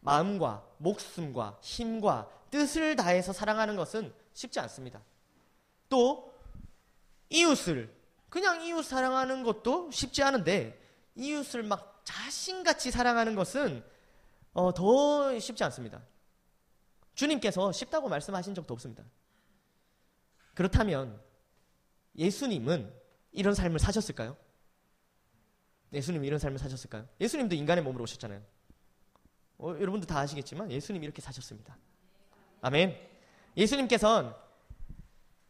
마음과 0.00 0.64
목숨과 0.78 1.58
힘과 1.62 2.28
뜻을 2.50 2.96
다해서 2.96 3.32
사랑하는 3.32 3.76
것은 3.76 4.12
쉽지 4.32 4.60
않습니다. 4.60 5.00
또 5.88 6.34
이웃을 7.30 7.94
그냥 8.28 8.62
이웃 8.62 8.82
사랑하는 8.82 9.42
것도 9.44 9.90
쉽지 9.92 10.22
않은데 10.22 10.80
이웃을 11.14 11.62
막 11.62 12.02
자신같이 12.04 12.90
사랑하는 12.90 13.34
것은 13.34 13.84
어, 14.52 14.74
더 14.74 15.38
쉽지 15.38 15.64
않습니다. 15.64 16.02
주님께서 17.14 17.72
쉽다고 17.72 18.08
말씀하신 18.08 18.54
적도 18.54 18.74
없습니다. 18.74 19.04
그렇다면 20.54 21.20
예수님은 22.16 22.92
이런 23.32 23.54
삶을 23.54 23.78
사셨을까요? 23.78 24.36
예수님이 25.92 26.26
이런 26.26 26.38
삶을 26.38 26.58
사셨을까요? 26.58 27.06
예수님도 27.20 27.54
인간의 27.54 27.84
몸으로 27.84 28.02
오셨잖아요. 28.04 28.42
어, 29.58 29.76
여러분도 29.80 30.06
다 30.06 30.18
아시겠지만 30.18 30.70
예수님이 30.70 31.04
이렇게 31.04 31.22
사셨습니다. 31.22 31.76
아멘. 32.60 32.96
예수님께서는 33.56 34.32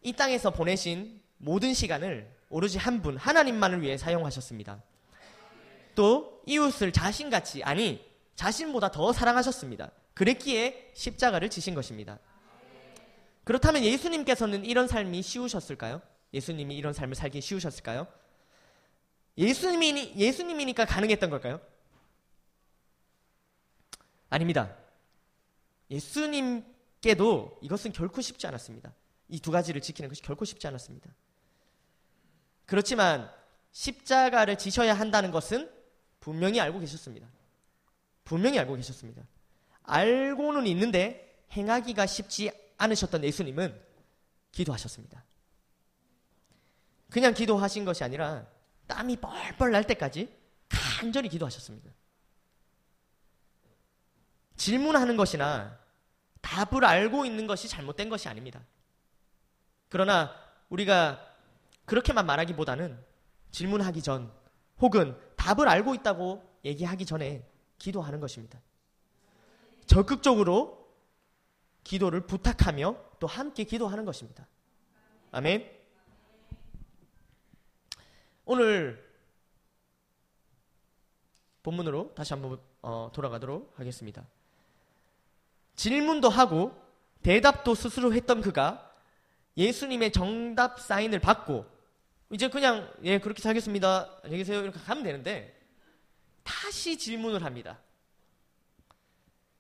이 0.03 0.13
땅에서 0.13 0.51
보내신 0.51 1.23
모든 1.39 1.73
시간을 1.73 2.31
오로지 2.51 2.79
한 2.79 3.03
분, 3.03 3.17
하나님만을 3.17 3.83
위해 3.83 3.97
사용하셨습니다. 3.97 4.83
또 5.95 6.43
이웃을 6.47 6.93
자신같이, 6.93 7.63
아니, 7.63 8.05
자신보다 8.35 8.91
더 8.91 9.13
사랑하셨습니다. 9.13 9.91
그랬기에 10.13 10.93
십자가를 10.95 11.51
지신 11.51 11.75
것입니다. 11.75 12.19
그렇다면 13.45 13.85
예수님께서는 13.85 14.65
이런 14.65 14.89
삶이 14.89 15.23
쉬우셨을까요? 15.23 16.01
예수님이 16.33 16.77
이런 16.77 16.93
삶을 16.93 17.15
살기 17.15 17.41
쉬우셨을까요? 17.41 18.07
예수님이, 19.37 20.15
예수님이니까 20.17 20.85
가능했던 20.87 21.31
걸까요? 21.31 21.61
아닙니다. 24.31 24.75
예수님께도 25.91 27.59
이것은 27.63 27.93
결코 27.93 28.21
쉽지 28.21 28.47
않았습니다. 28.47 28.93
이 29.29 29.41
두 29.41 29.51
가지를 29.51 29.81
지키는 29.81 30.09
것이 30.09 30.23
결코 30.23 30.45
쉽지 30.45 30.67
않았습니다. 30.67 31.11
그렇지만 32.67 33.31
십자가를 33.73 34.57
지셔야 34.59 34.95
한다는 34.95 35.31
것은 35.31 35.71
분명히 36.21 36.61
알고 36.61 36.81
계셨습니다. 36.81 37.29
분명히 38.25 38.59
알고 38.59 38.77
계셨습니다. 38.77 39.23
알고는 39.83 40.67
있는데 40.69 41.45
행하기가 41.53 42.07
쉽지 42.07 42.51
않으셨던 42.77 43.25
예수님은 43.25 43.81
기도하셨습니다. 44.53 45.25
그냥 47.11 47.35
기도하신 47.35 47.85
것이 47.85 48.03
아니라 48.05 48.47
땀이 48.87 49.17
뻘뻘 49.17 49.71
날 49.71 49.85
때까지 49.85 50.35
간절히 50.69 51.29
기도하셨습니다. 51.29 51.91
질문하는 54.57 55.17
것이나 55.17 55.79
답을 56.41 56.85
알고 56.85 57.25
있는 57.25 57.47
것이 57.47 57.69
잘못된 57.69 58.09
것이 58.09 58.29
아닙니다. 58.29 58.65
그러나 59.89 60.35
우리가 60.69 61.21
그렇게만 61.85 62.27
말하기보다는 62.27 62.99
질문하기 63.51 64.03
전 64.03 64.33
혹은 64.81 65.17
답을 65.37 65.69
알고 65.69 65.95
있다고 65.95 66.43
얘기하기 66.65 67.07
전에 67.07 67.47
기도하는 67.79 68.21
것입니다. 68.21 68.61
적극적으로 69.87 70.84
기도를 71.85 72.23
부탁하며 72.23 72.97
또 73.21 73.27
함께 73.27 73.65
기도하는 73.65 74.05
것입니다. 74.05 74.47
아멘. 75.31 75.71
오늘 78.47 79.05
본문으로 81.63 82.15
다시 82.15 82.33
한번 82.33 82.59
어, 82.83 83.11
돌아가도록 83.15 83.73
하겠습니다. 83.79 84.27
질문도 85.77 86.29
하고 86.29 86.79
대답도 87.23 87.75
스스로 87.75 88.13
했던 88.13 88.43
그가 88.43 88.93
예수님의 89.57 90.13
정답 90.13 90.81
사인을 90.81 91.21
받고 91.21 91.65
이제 92.31 92.49
그냥 92.49 92.93
예 93.03 93.19
그렇게 93.19 93.41
살겠습니다. 93.41 94.21
안녕히 94.25 94.39
계세요. 94.39 94.61
이렇게 94.61 94.79
가면 94.79 95.05
되는데 95.05 95.59
다시 96.43 96.99
질문을 96.99 97.45
합니다. 97.45 97.79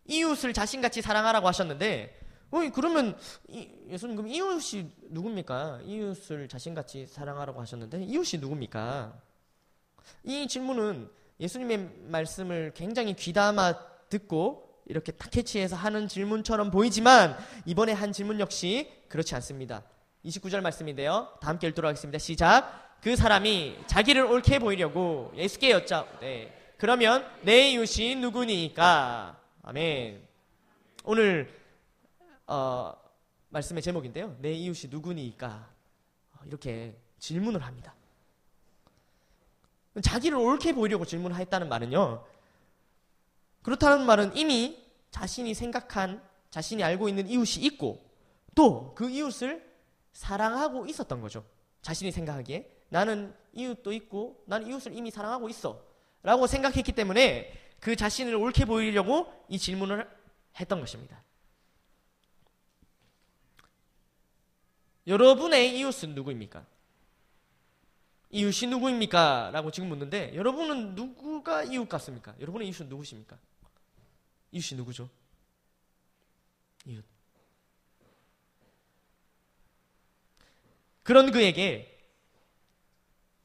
이웃을 0.06 0.52
자신같이 0.52 1.02
사랑하라고 1.02 1.46
하셨는데 1.48 2.20
어 2.50 2.58
그러면 2.72 3.16
이, 3.48 3.68
예수님 3.88 4.16
그럼 4.16 4.30
이웃이 4.30 4.90
누굽니까? 5.10 5.80
이웃을 5.84 6.48
자신같이 6.48 7.06
사랑하라고 7.06 7.60
하셨는데 7.60 8.04
이웃이 8.04 8.40
누굽니까? 8.40 9.12
이 10.24 10.46
질문은 10.46 11.10
예수님의 11.40 11.90
말씀을 12.06 12.72
굉장히 12.74 13.14
귀담아 13.14 14.08
듣고 14.08 14.82
이렇게 14.86 15.12
딱 15.12 15.30
캐치해서 15.30 15.76
하는 15.76 16.06
질문처럼 16.08 16.70
보이지만 16.70 17.36
이번에 17.64 17.92
한 17.92 18.12
질문 18.12 18.38
역시 18.38 18.90
그렇지 19.08 19.34
않습니다. 19.36 19.82
29절 20.24 20.60
말씀인데요. 20.60 21.28
다 21.40 21.48
함께 21.48 21.66
읽도록 21.68 21.88
하겠습니다. 21.88 22.18
시작. 22.18 22.98
그 23.00 23.16
사람이 23.16 23.78
자기를 23.86 24.24
옳게 24.24 24.58
보이려고 24.58 25.32
예수께 25.36 25.70
여짜. 25.70 26.06
네. 26.20 26.54
그러면 26.78 27.26
내 27.42 27.70
이웃이 27.70 28.16
누구니까? 28.16 29.43
아멘. 29.66 30.20
오늘 31.04 31.48
어, 32.46 32.92
말씀의 33.48 33.82
제목인데요. 33.82 34.36
내 34.40 34.52
이웃이 34.52 34.90
누구니까? 34.90 35.70
이렇게 36.44 36.94
질문을 37.18 37.62
합니다. 37.62 37.94
자기를 40.02 40.36
옳게 40.36 40.74
보이려고 40.74 41.06
질문을 41.06 41.38
했다는 41.38 41.70
말은요. 41.70 42.26
그렇다는 43.62 44.04
말은 44.04 44.36
이미 44.36 44.84
자신이 45.10 45.54
생각한, 45.54 46.22
자신이 46.50 46.84
알고 46.84 47.08
있는 47.08 47.26
이웃이 47.26 47.64
있고 47.64 48.04
또 48.54 48.94
그 48.94 49.08
이웃을 49.08 49.66
사랑하고 50.12 50.84
있었던 50.86 51.22
거죠. 51.22 51.42
자신이 51.80 52.12
생각하기에 52.12 52.70
나는 52.90 53.34
이웃도 53.54 53.94
있고 53.94 54.42
나는 54.44 54.66
이웃을 54.66 54.94
이미 54.94 55.10
사랑하고 55.10 55.48
있어. 55.48 55.82
라고 56.22 56.46
생각했기 56.46 56.92
때문에 56.92 57.63
그 57.84 57.94
자신을 57.96 58.34
옳게 58.34 58.64
보이려고 58.64 59.30
이 59.46 59.58
질문을 59.58 60.08
했던 60.58 60.80
것입니다. 60.80 61.22
여러분의 65.06 65.78
이웃은 65.78 66.14
누구입니까? 66.14 66.66
이웃이 68.30 68.70
누구입니까? 68.70 69.50
라고 69.52 69.70
지금 69.70 69.90
묻는데 69.90 70.34
여러분은 70.34 70.94
누구가 70.94 71.62
이웃 71.62 71.86
같습니까? 71.86 72.34
여러분의 72.40 72.68
이웃은 72.68 72.88
누구십니까? 72.88 73.38
이웃이 74.50 74.78
누구죠? 74.78 75.10
이웃. 76.86 77.04
그런 81.02 81.30
그에게 81.30 82.02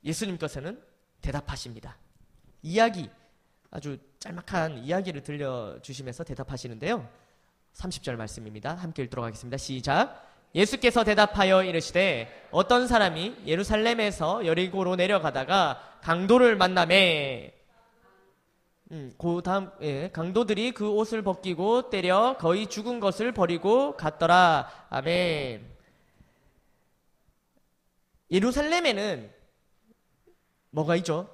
예수님께서는 0.05 0.81
대답하십니다. 1.19 1.97
이야기, 2.63 3.09
아주 3.69 3.99
짤막한 4.19 4.79
이야기를 4.79 5.23
들려주시면서 5.23 6.25
대답하시는데요. 6.25 7.07
30절 7.73 8.15
말씀입니다. 8.15 8.75
함께 8.75 9.03
읽도록 9.03 9.25
하겠습니다. 9.25 9.57
시작. 9.57 10.27
예수께서 10.55 11.03
대답하여 11.03 11.63
이르시되 11.63 12.47
어떤 12.51 12.87
사람이 12.87 13.43
예루살렘에서 13.45 14.45
여리고로 14.45 14.95
내려가다가 14.95 15.99
강도를 16.01 16.57
만남에 16.57 17.53
음, 18.91 19.13
그 19.19 19.41
다음 19.43 19.69
예, 19.81 20.09
강도들이 20.09 20.71
그 20.71 20.89
옷을 20.89 21.21
벗기고 21.21 21.91
때려 21.91 22.35
거의 22.39 22.67
죽은 22.67 22.99
것을 22.99 23.31
버리고 23.31 23.95
갔더라. 23.95 24.87
아멘. 24.89 25.63
예루살렘에는 28.31 29.31
뭐가 30.71 30.95
있죠? 30.97 31.29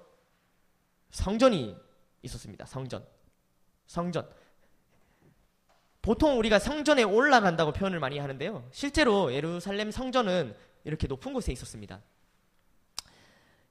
성전이 1.12 1.85
있었습니다. 2.26 2.66
성전. 2.66 3.06
성전. 3.88 4.28
보통 6.02 6.38
우리가 6.38 6.60
성전에 6.60 7.04
올라간다고 7.04 7.74
표현을 7.74 8.00
많이 8.00 8.20
하는데요. 8.20 8.68
실제로 8.72 9.34
예루살렘 9.34 9.90
성전은 9.90 10.56
이렇게 10.84 11.08
높은 11.08 11.34
곳에 11.34 11.52
있었습니다. 11.52 12.02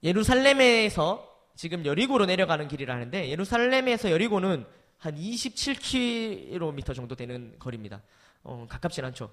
예루살렘에서 0.02 1.32
지금 1.54 1.86
여리고로 1.86 2.26
내려가는 2.26 2.66
길이라는데 2.66 3.28
예루살렘에서 3.28 4.10
여리고는 4.10 4.66
한 4.98 5.14
27km 5.14 6.94
정도 6.94 7.14
되는 7.14 7.56
거리입니다. 7.58 8.02
어, 8.42 8.66
가깝진 8.68 9.04
않죠. 9.04 9.32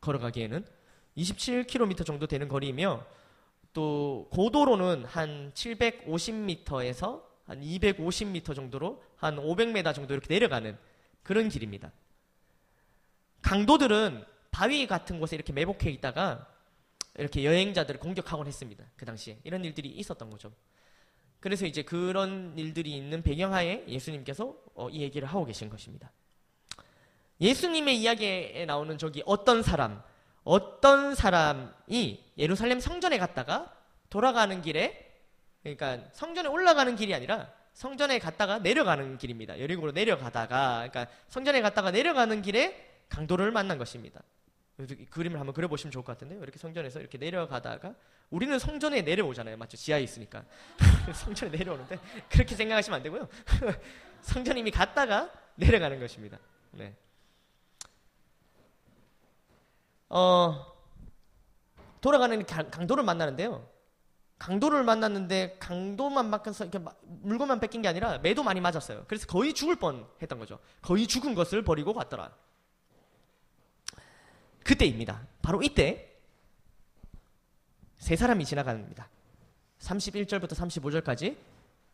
걸어가기에는 0.00 0.64
27km 1.16 2.06
정도 2.06 2.26
되는 2.26 2.46
거리이며 2.48 3.04
또 3.72 4.28
고도로는 4.30 5.04
한 5.04 5.52
750m에서 5.54 7.25
한 7.46 7.60
250m 7.60 8.54
정도로 8.54 9.02
한 9.16 9.36
500m 9.36 9.94
정도 9.94 10.14
이렇게 10.14 10.32
내려가는 10.32 10.76
그런 11.22 11.48
길입니다. 11.48 11.92
강도들은 13.42 14.24
바위 14.50 14.86
같은 14.86 15.20
곳에 15.20 15.36
이렇게 15.36 15.52
매복해 15.52 15.90
있다가 15.90 16.48
이렇게 17.18 17.44
여행자들을 17.44 18.00
공격하곤 18.00 18.46
했습니다. 18.46 18.84
그 18.96 19.04
당시에 19.04 19.38
이런 19.44 19.64
일들이 19.64 19.88
있었던 19.88 20.28
거죠. 20.30 20.52
그래서 21.40 21.66
이제 21.66 21.82
그런 21.82 22.58
일들이 22.58 22.96
있는 22.96 23.22
배경하에 23.22 23.84
예수님께서 23.86 24.54
어, 24.74 24.88
이 24.88 25.02
얘기를 25.02 25.28
하고 25.28 25.44
계신 25.44 25.70
것입니다. 25.70 26.10
예수님의 27.40 28.00
이야기에 28.00 28.64
나오는 28.66 28.98
저기 28.98 29.22
어떤 29.26 29.62
사람, 29.62 30.02
어떤 30.42 31.14
사람이 31.14 32.24
예루살렘 32.38 32.80
성전에 32.80 33.18
갔다가 33.18 33.72
돌아가는 34.10 34.60
길에 34.62 35.05
그러니까 35.74 36.08
성전에 36.12 36.48
올라가는 36.48 36.94
길이 36.94 37.12
아니라 37.14 37.52
성전에 37.72 38.18
갔다가 38.18 38.58
내려가는 38.58 39.18
길입니다. 39.18 39.58
여리고로 39.60 39.92
내려가다가 39.92 40.88
그러니까 40.88 41.12
성전에 41.28 41.60
갔다가 41.60 41.90
내려가는 41.90 42.40
길에 42.42 43.02
강도를 43.08 43.50
만난 43.50 43.76
것입니다. 43.76 44.22
그림을 45.10 45.40
한번 45.40 45.54
그려보시면 45.54 45.90
좋을 45.90 46.04
것 46.04 46.12
같은데요. 46.12 46.40
이렇게 46.42 46.58
성전에서 46.58 47.00
이렇게 47.00 47.18
내려가다가 47.18 47.94
우리는 48.30 48.58
성전에 48.58 49.02
내려오잖아요. 49.02 49.56
맞죠? 49.56 49.76
지하에 49.76 50.02
있으니까. 50.02 50.44
성전에 51.14 51.56
내려오는데 51.56 51.98
그렇게 52.28 52.54
생각하시면 52.54 52.96
안 52.96 53.02
되고요. 53.02 53.28
성전 54.20 54.58
이미 54.58 54.70
갔다가 54.70 55.30
내려가는 55.56 55.98
것입니다. 55.98 56.38
네. 56.72 56.94
어, 60.08 60.72
돌아가는 62.00 62.44
강도를 62.44 63.02
만나는데요. 63.02 63.75
강도를 64.38 64.84
만났는데 64.84 65.56
강도만 65.58 66.28
막혀서 66.28 66.66
이렇게 66.66 66.84
물건만 67.04 67.58
뺏긴 67.58 67.82
게 67.82 67.88
아니라 67.88 68.18
매도 68.18 68.42
많이 68.42 68.60
맞았어요. 68.60 69.04
그래서 69.08 69.26
거의 69.26 69.54
죽을 69.54 69.76
뻔 69.76 70.06
했던 70.20 70.38
거죠. 70.38 70.58
거의 70.82 71.06
죽은 71.06 71.34
것을 71.34 71.62
버리고 71.62 71.94
갔더라. 71.94 72.30
그때입니다. 74.62 75.26
바로 75.42 75.62
이때 75.62 76.12
세 77.98 78.14
사람이 78.16 78.44
지나갑니다. 78.44 79.08
31절부터 79.78 80.50
35절까지 80.50 81.36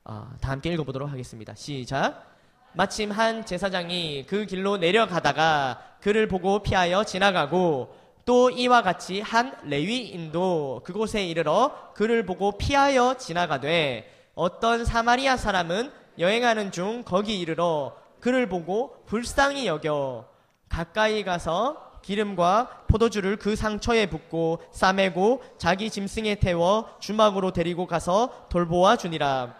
어, 0.04 0.34
다 0.40 0.50
함께 0.50 0.72
읽어보도록 0.72 1.10
하겠습니다. 1.10 1.54
시작. 1.54 2.32
마침 2.72 3.12
한 3.12 3.44
제사장이 3.44 4.26
그 4.26 4.46
길로 4.46 4.78
내려가다가 4.78 5.96
그를 6.00 6.26
보고 6.26 6.62
피하여 6.62 7.04
지나가고 7.04 8.01
또 8.24 8.50
이와 8.50 8.82
같이 8.82 9.20
한 9.20 9.54
레위인도 9.64 10.82
그곳에 10.84 11.24
이르러 11.24 11.92
그를 11.94 12.24
보고 12.24 12.56
피하여 12.56 13.16
지나가되 13.18 14.08
어떤 14.34 14.84
사마리아 14.84 15.36
사람은 15.36 15.90
여행하는 16.18 16.72
중 16.72 17.02
거기 17.04 17.40
이르러 17.40 17.96
그를 18.20 18.48
보고 18.48 19.04
불쌍히 19.06 19.66
여겨 19.66 20.26
가까이 20.68 21.24
가서 21.24 21.90
기름과 22.02 22.84
포도주를 22.88 23.36
그 23.36 23.56
상처에 23.56 24.06
붓고 24.06 24.62
싸매고 24.72 25.42
자기 25.58 25.90
짐승에 25.90 26.36
태워 26.36 26.96
주막으로 27.00 27.52
데리고 27.52 27.86
가서 27.86 28.46
돌보아 28.48 28.96
주니라. 28.96 29.54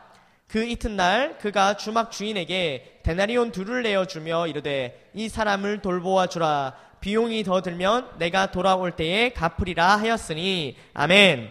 그 0.48 0.64
이튿날 0.64 1.38
그가 1.38 1.77
주막 1.77 2.11
주인에게 2.11 3.01
데나리온 3.05 3.53
둘을 3.53 3.85
내어 3.85 4.07
주며 4.07 4.46
이르되 4.46 5.11
이 5.14 5.29
사람을 5.29 5.81
돌보아 5.81 6.27
주라. 6.27 6.75
비용이 7.02 7.42
더 7.42 7.60
들면 7.60 8.18
내가 8.18 8.52
돌아올 8.52 8.92
때에 8.92 9.32
갚으리라 9.32 9.96
하였으니 9.96 10.76
아멘. 10.94 11.50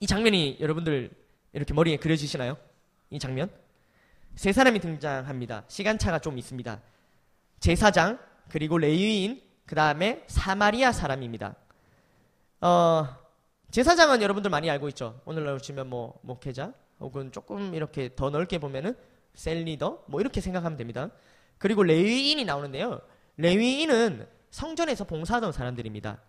이 0.00 0.06
장면이 0.06 0.58
여러분들 0.60 1.10
이렇게 1.54 1.72
머리에 1.72 1.96
그려지시나요? 1.96 2.58
이 3.08 3.18
장면? 3.18 3.50
세 4.34 4.52
사람이 4.52 4.80
등장합니다. 4.80 5.64
시간차가 5.66 6.18
좀 6.18 6.36
있습니다. 6.36 6.80
제사장, 7.58 8.18
그리고 8.50 8.76
레위인, 8.76 9.40
그 9.64 9.74
다음에 9.74 10.24
사마리아 10.26 10.92
사람입니다. 10.92 11.54
어, 12.60 13.08
제사장은 13.70 14.20
여러분들 14.20 14.50
많이 14.50 14.68
알고 14.68 14.88
있죠. 14.90 15.22
오늘날 15.24 15.58
치면 15.58 15.88
뭐 15.88 16.18
목회자 16.20 16.74
혹은 17.00 17.32
조금 17.32 17.74
이렇게 17.74 18.14
더 18.14 18.28
넓게 18.28 18.58
보면은 18.58 18.94
셀리더 19.34 20.04
뭐 20.06 20.20
이렇게 20.20 20.42
생각하면 20.42 20.76
됩니다. 20.76 21.08
그리고 21.56 21.82
레위인이 21.82 22.44
나오는데요. 22.44 23.00
레위인은 23.36 24.26
성전에서 24.50 25.04
봉사하던 25.04 25.52
사람들입니다. 25.52 26.20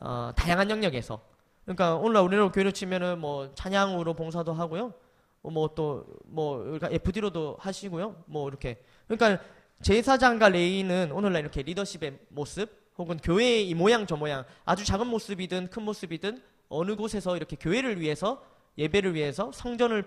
어, 0.00 0.30
다양한 0.36 0.70
영역에서. 0.70 1.20
그러니까 1.64 1.96
오늘날 1.96 2.22
우리로 2.22 2.52
교회로 2.52 2.70
치면은 2.70 3.18
뭐 3.18 3.52
찬양으로 3.54 4.14
봉사도 4.14 4.52
하고요. 4.52 4.94
뭐 5.42 5.68
또뭐 5.74 6.06
뭐 6.26 6.58
그러니까 6.58 6.88
FD로도 6.90 7.56
하시고요. 7.58 8.24
뭐 8.26 8.48
이렇게. 8.48 8.82
그러니까 9.08 9.42
제사장과 9.82 10.50
레위인은 10.50 11.12
오늘날 11.12 11.42
이렇게 11.42 11.62
리더십의 11.62 12.18
모습 12.28 12.68
혹은 12.98 13.16
교회의 13.18 13.68
이 13.68 13.74
모양 13.74 14.06
저 14.06 14.16
모양 14.16 14.44
아주 14.64 14.84
작은 14.84 15.06
모습이든 15.06 15.68
큰 15.68 15.82
모습이든 15.82 16.42
어느 16.68 16.96
곳에서 16.96 17.36
이렇게 17.36 17.56
교회를 17.56 18.00
위해서 18.00 18.42
예배를 18.78 19.14
위해서 19.14 19.50
성전을 19.52 20.04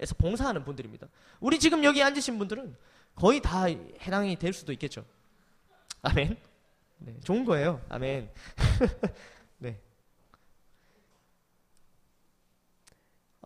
에서 0.00 0.14
봉사하는 0.16 0.64
분들입니다. 0.64 1.08
우리 1.40 1.58
지금 1.58 1.82
여기 1.82 2.02
앉으신 2.02 2.38
분들은 2.38 2.76
거의 3.16 3.40
다 3.40 3.64
해당이 3.64 4.36
될 4.36 4.52
수도 4.52 4.72
있겠죠. 4.72 5.04
아멘. 6.02 6.36
네, 6.98 7.20
좋은 7.24 7.44
거예요. 7.44 7.80
아멘. 7.88 8.30
네. 9.58 9.80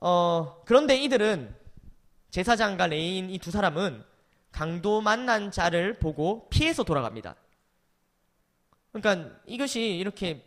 어, 0.01 0.63
그런데 0.67 0.97
이들은 0.97 1.55
제사장과 2.31 2.89
레위인 2.89 3.31
이 3.31 3.39
두 3.39 3.51
사람은 3.51 4.05
강도 4.51 5.01
만난 5.01 5.51
자를 5.51 5.99
보고 5.99 6.49
피해서 6.51 6.83
돌아갑니다. 6.85 7.37
그러니까 8.93 9.37
이것이 9.47 9.97
이렇게 9.97 10.45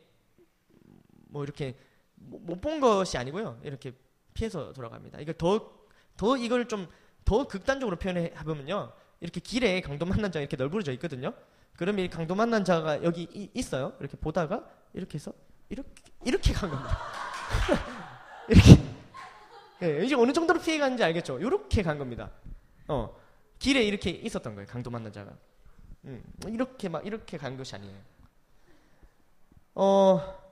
뭐 1.30 1.44
이렇게 1.44 1.78
못 2.16 2.62
본 2.62 2.80
것이 2.80 3.18
아니고요. 3.18 3.60
이렇게 3.64 3.94
피해서 4.34 4.74
돌아갑니다. 4.74 5.20
이걸 5.22 5.36
더, 5.38 5.72
더 6.18 6.38
이걸 6.38 6.68
좀 6.68 6.88
더 7.26 7.48
극단적으로 7.48 7.96
표현해 7.98 8.30
보면요. 8.46 8.94
이렇게 9.20 9.40
길에 9.40 9.82
강도 9.82 10.06
만난 10.06 10.32
자가 10.32 10.42
이렇게 10.42 10.56
널브러져 10.58 10.92
있거든요. 10.94 11.34
그러면 11.76 12.06
이 12.06 12.10
강도 12.10 12.36
만난 12.36 12.64
자가 12.64 13.04
여기 13.04 13.28
이, 13.34 13.50
있어요. 13.54 13.94
이렇게 14.00 14.18
보다가 14.18 14.64
이렇게 14.94 15.16
해서 15.16 15.34
이렇게 15.70 15.90
이렇게 16.24 16.54
간 16.54 16.70
겁니다. 16.70 16.98
이렇게 18.48 18.82
네, 19.80 20.06
이제 20.06 20.16
어느 20.16 20.32
정도로 20.32 20.60
피해 20.60 20.78
가는지 20.78 21.04
알겠죠? 21.04 21.40
이렇게 21.40 21.84
간 21.84 21.98
겁니다. 21.98 22.32
어. 22.88 23.16
길에 23.60 23.84
이렇게 23.84 24.10
있었던 24.10 24.56
거예요. 24.56 24.68
강도 24.68 24.90
만난 24.90 25.12
자가. 25.12 25.32
음, 26.06 26.24
이렇게 26.48 26.88
막 26.90 27.06
이렇게 27.06 27.38
간 27.38 27.58
것이 27.58 27.76
아니에요. 27.76 27.98
어, 29.76 30.45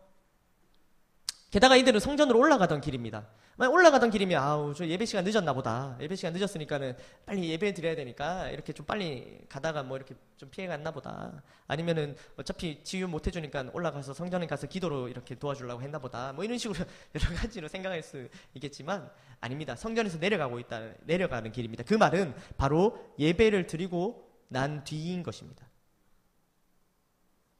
게다가 1.53 1.75
이들은 1.75 1.99
성전으로 1.99 2.39
올라가던 2.39 2.81
길입니다. 2.81 3.27
올라가던 3.59 4.09
길이면 4.09 4.41
아우 4.41 4.73
저 4.73 4.87
예배 4.87 5.05
시간 5.05 5.23
늦었나 5.23 5.53
보다. 5.53 5.95
예배 6.01 6.15
시간 6.15 6.33
늦었으니까는 6.33 6.97
빨리 7.27 7.47
예배 7.51 7.75
드려야 7.75 7.95
되니까 7.95 8.49
이렇게 8.49 8.73
좀 8.73 8.87
빨리 8.87 9.37
가다가 9.47 9.83
뭐 9.83 9.95
이렇게 9.95 10.15
좀 10.35 10.49
피해 10.49 10.65
갔나 10.65 10.89
보다. 10.89 11.43
아니면은 11.67 12.15
어차피 12.37 12.83
지유 12.83 13.07
못 13.07 13.27
해주니까 13.27 13.69
올라가서 13.71 14.15
성전에 14.15 14.47
가서 14.47 14.65
기도로 14.65 15.09
이렇게 15.09 15.35
도와주려고 15.35 15.83
했나 15.83 15.99
보다. 15.99 16.33
뭐 16.33 16.43
이런 16.43 16.57
식으로 16.57 16.79
여러 17.13 17.35
가지로 17.35 17.67
생각할 17.67 18.01
수 18.01 18.27
있겠지만 18.55 19.07
아닙니다. 19.39 19.75
성전에서 19.75 20.17
내려가고 20.17 20.57
있다 20.57 20.81
내려가는 21.01 21.51
길입니다. 21.51 21.83
그 21.83 21.93
말은 21.93 22.33
바로 22.57 22.97
예배를 23.19 23.67
드리고 23.67 24.27
난 24.47 24.83
뒤인 24.83 25.21
것입니다. 25.21 25.69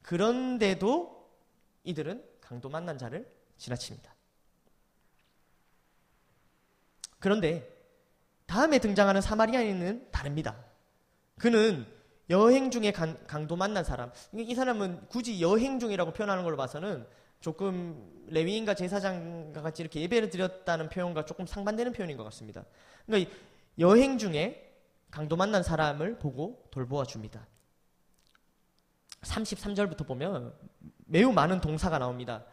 그런데도 0.02 1.30
이들은 1.84 2.24
강도 2.40 2.68
만난 2.68 2.98
자를 2.98 3.32
지나칩니다. 3.64 4.14
그런데 7.18 7.70
다음에 8.46 8.78
등장하는 8.78 9.22
사마리아인은 9.22 10.10
다릅니다. 10.10 10.56
그는 11.38 11.86
여행 12.30 12.70
중에 12.70 12.92
강, 12.92 13.46
도 13.46 13.56
만난 13.56 13.84
사람. 13.84 14.12
이 14.34 14.54
사람은 14.54 15.08
굳이 15.08 15.40
여행 15.40 15.78
중이라고 15.78 16.12
표현하는 16.12 16.44
걸로 16.44 16.56
봐서는 16.56 17.06
조금 17.40 18.26
레위인과 18.26 18.74
제사장과 18.74 19.62
같이 19.62 19.82
이렇게 19.82 20.00
예배를 20.02 20.30
드렸다는 20.30 20.88
표현과 20.88 21.24
조금 21.24 21.46
상반되는 21.46 21.92
표현인 21.92 22.16
것 22.16 22.24
같습니다. 22.24 22.64
그러니까 23.06 23.30
여행 23.78 24.18
중에 24.18 24.72
강도 25.10 25.36
만난 25.36 25.62
사람을 25.62 26.18
보고 26.18 26.66
돌보아 26.70 27.04
줍니다. 27.04 27.46
33절부터 29.22 30.06
보면 30.06 30.54
매우 31.06 31.32
많은 31.32 31.60
동사가 31.60 31.98
나옵니다. 31.98 32.44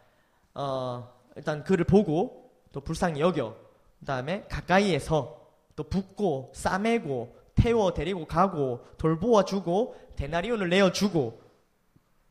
어, 0.54 1.12
일단 1.36 1.64
그를 1.64 1.84
보고 1.84 2.50
또 2.72 2.80
불쌍히 2.80 3.20
여겨 3.20 3.56
그 4.00 4.06
다음에 4.06 4.44
가까이에서 4.48 5.40
또 5.76 5.84
붙고 5.84 6.52
싸매고 6.54 7.36
태워 7.54 7.92
데리고 7.92 8.26
가고 8.26 8.84
돌보아 8.98 9.44
주고 9.44 9.96
데나리온을 10.16 10.68
내어 10.68 10.92
주고 10.92 11.42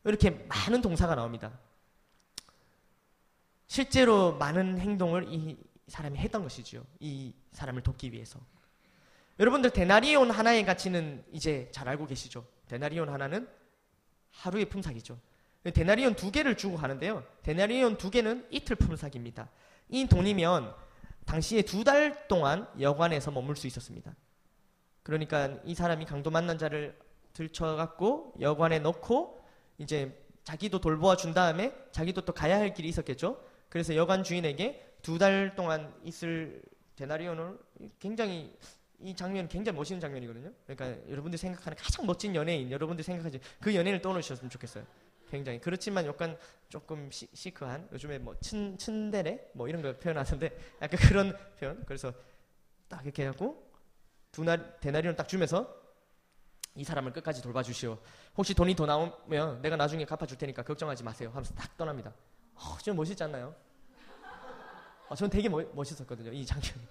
이렇게 0.04 0.30
많은 0.30 0.82
동사가 0.82 1.14
나옵니다. 1.14 1.58
실제로 3.66 4.36
많은 4.36 4.78
행동을 4.78 5.32
이 5.32 5.56
사람이 5.88 6.18
했던 6.18 6.42
것이지요. 6.42 6.84
이 7.00 7.32
사람을 7.52 7.82
돕기 7.82 8.12
위해서. 8.12 8.38
여러분들 9.38 9.70
데나리온 9.70 10.30
하나의 10.30 10.64
가치는 10.64 11.24
이제 11.32 11.70
잘 11.72 11.88
알고 11.88 12.06
계시죠. 12.06 12.46
데나리온 12.68 13.08
하나는 13.08 13.48
하루의 14.30 14.66
품삯이죠. 14.66 15.18
데나리온 15.70 16.14
두 16.14 16.30
개를 16.32 16.56
주고 16.56 16.76
가는데요. 16.76 17.24
데나리온 17.42 17.96
두 17.96 18.10
개는 18.10 18.46
이틀 18.50 18.76
품삯입니다. 18.76 19.48
이 19.88 20.06
돈이면 20.06 20.74
당시에 21.24 21.62
두 21.62 21.84
달 21.84 22.26
동안 22.26 22.66
여관에서 22.80 23.30
머물 23.30 23.54
수 23.56 23.66
있었습니다. 23.68 24.14
그러니까 25.02 25.58
이 25.64 25.74
사람이 25.74 26.04
강도 26.06 26.30
만난 26.30 26.58
자를 26.58 26.98
들쳐갖고 27.32 28.34
여관에 28.40 28.80
넣고 28.80 29.44
이제 29.78 30.18
자기도 30.44 30.80
돌보아 30.80 31.16
준 31.16 31.32
다음에 31.34 31.72
자기도 31.92 32.22
또 32.22 32.32
가야 32.32 32.58
할 32.58 32.74
길이 32.74 32.88
있었겠죠. 32.88 33.40
그래서 33.68 33.94
여관 33.94 34.24
주인에게 34.24 34.96
두 35.02 35.18
달 35.18 35.54
동안 35.56 35.92
있을 36.04 36.62
데나리온을 36.96 37.58
굉장히 37.98 38.56
이 39.00 39.14
장면 39.16 39.48
굉장히 39.48 39.76
멋있는 39.76 40.00
장면이거든요. 40.00 40.52
그러니까 40.66 41.10
여러분들 41.10 41.38
생각하는 41.38 41.76
가장 41.76 42.06
멋진 42.06 42.34
연예인, 42.34 42.70
여러분들 42.70 43.04
생각하지 43.04 43.40
그 43.60 43.74
연예인을 43.74 44.00
떠올리셨으면 44.02 44.50
좋겠어요. 44.50 44.84
굉장히 45.32 45.58
그렇지만 45.58 46.04
약간 46.04 46.36
조금 46.68 47.10
시, 47.10 47.26
시크한 47.32 47.88
요즘에 47.90 48.18
뭐 48.18 48.36
친, 48.40 48.76
친데레 48.76 49.52
뭐 49.54 49.66
이런 49.66 49.80
걸 49.80 49.98
표현하는데 49.98 50.58
약간 50.82 51.00
그런 51.00 51.34
표현. 51.58 51.82
그래서 51.86 52.12
딱 52.86 53.02
이렇게 53.02 53.24
하고 53.24 53.72
두날 54.30 54.78
대나리는 54.80 55.16
딱 55.16 55.26
주면서 55.26 55.74
이 56.74 56.84
사람을 56.84 57.14
끝까지 57.14 57.40
돌봐주시오. 57.40 57.98
혹시 58.36 58.52
돈이 58.52 58.76
더 58.76 58.84
나오면 58.84 59.62
내가 59.62 59.76
나중에 59.76 60.04
갚아줄 60.04 60.36
테니까 60.36 60.64
걱정하지 60.64 61.02
마세요. 61.02 61.30
하면서 61.30 61.54
딱 61.54 61.74
떠납니다. 61.78 62.12
어, 62.54 62.76
좀 62.82 62.96
멋있지 62.96 63.24
않나요? 63.24 63.54
어, 65.08 65.14
저는 65.14 65.30
되게 65.30 65.48
멋, 65.48 65.74
멋있었거든요. 65.74 66.30
이 66.30 66.44
장면이. 66.44 66.86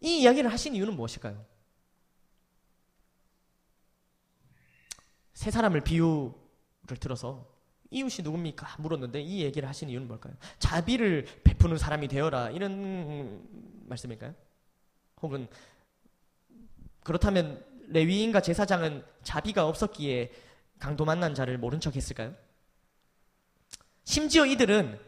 이 0.00 0.20
이야기를 0.22 0.52
하신 0.52 0.76
이유는 0.76 0.94
무엇일까요? 0.94 1.53
세 5.34 5.50
사람을 5.50 5.82
비유를 5.82 6.96
들어서 7.00 7.46
이웃이 7.90 8.24
누굽니까? 8.24 8.76
물었는데 8.78 9.20
이 9.20 9.42
얘기를 9.42 9.68
하신 9.68 9.90
이유는 9.90 10.08
뭘까요? 10.08 10.34
자비를 10.58 11.26
베푸는 11.44 11.76
사람이 11.78 12.08
되어라 12.08 12.50
이런 12.50 13.42
말씀일까요? 13.86 14.34
혹은 15.22 15.48
그렇다면 17.02 17.64
레위인과 17.88 18.40
제사장은 18.40 19.04
자비가 19.22 19.66
없었기에 19.68 20.32
강도 20.78 21.04
만난 21.04 21.34
자를 21.34 21.58
모른 21.58 21.80
척 21.80 21.94
했을까요? 21.94 22.34
심지어 24.04 24.46
이들은 24.46 24.98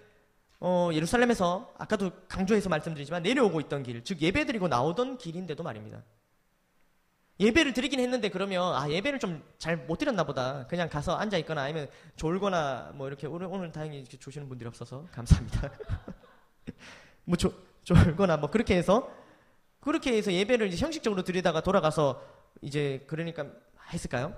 어, 0.61 0.91
예루살렘에서 0.93 1.75
아까도 1.79 2.11
강조해서 2.29 2.69
말씀드리지만 2.69 3.23
내려오고 3.23 3.61
있던 3.63 3.83
길, 3.83 4.03
즉 4.05 4.23
예배드리고 4.23 4.69
나오던 4.69 5.19
길인데도 5.19 5.63
말입니다. 5.63 6.03
예배를 7.39 7.75
드리긴 7.75 8.01
했는데 8.01 8.31
그러면 8.31 8.75
아 8.75 8.89
예배를 8.89 9.19
좀 9.19 9.43
잘 9.59 9.77
못 9.87 9.99
드렸나 9.99 10.25
보다. 10.25 10.67
그냥 10.69 10.89
가서 10.89 11.17
앉아 11.17 11.37
있거나 11.39 11.63
아니면 11.63 11.89
졸거나 12.17 12.93
뭐 12.95 13.09
이렇게 13.09 13.27
오늘 13.27 13.47
오늘 13.51 13.73
다행히 13.73 14.01
이렇게 14.01 14.19
조시는 14.19 14.49
분들이 14.49 14.67
없어서 14.69 15.07
감사합니다. 15.13 15.71
뭐 17.25 17.37
조, 17.37 17.53
졸거나 17.85 18.37
뭐 18.39 18.51
그렇게 18.51 18.77
해서 18.77 19.11
그렇게 19.81 20.17
해서 20.17 20.33
예배를 20.33 20.69
이제 20.69 20.77
형식적으로 20.83 21.23
드리다가 21.23 21.61
돌아가서 21.61 22.23
이제 22.63 23.05
그러니까 23.07 23.47
했을까요? 23.93 24.35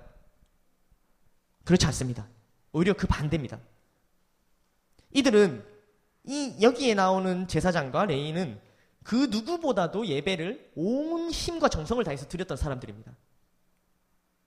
그렇지 1.65 1.87
않습니다. 1.87 2.27
오히려 2.73 2.95
그 2.95 3.07
반대입니다. 3.07 3.61
이들은 5.13 5.65
이 6.25 6.57
여기에 6.61 6.95
나오는 6.95 7.47
제사장과 7.49 8.07
레인은 8.07 8.61
그 9.05 9.29
누구보다도 9.31 10.07
예배를 10.07 10.73
온 10.75 11.31
힘과 11.31 11.69
정성을 11.69 12.03
다해서 12.05 12.29
드렸던 12.29 12.57
사람들입니다. 12.57 13.13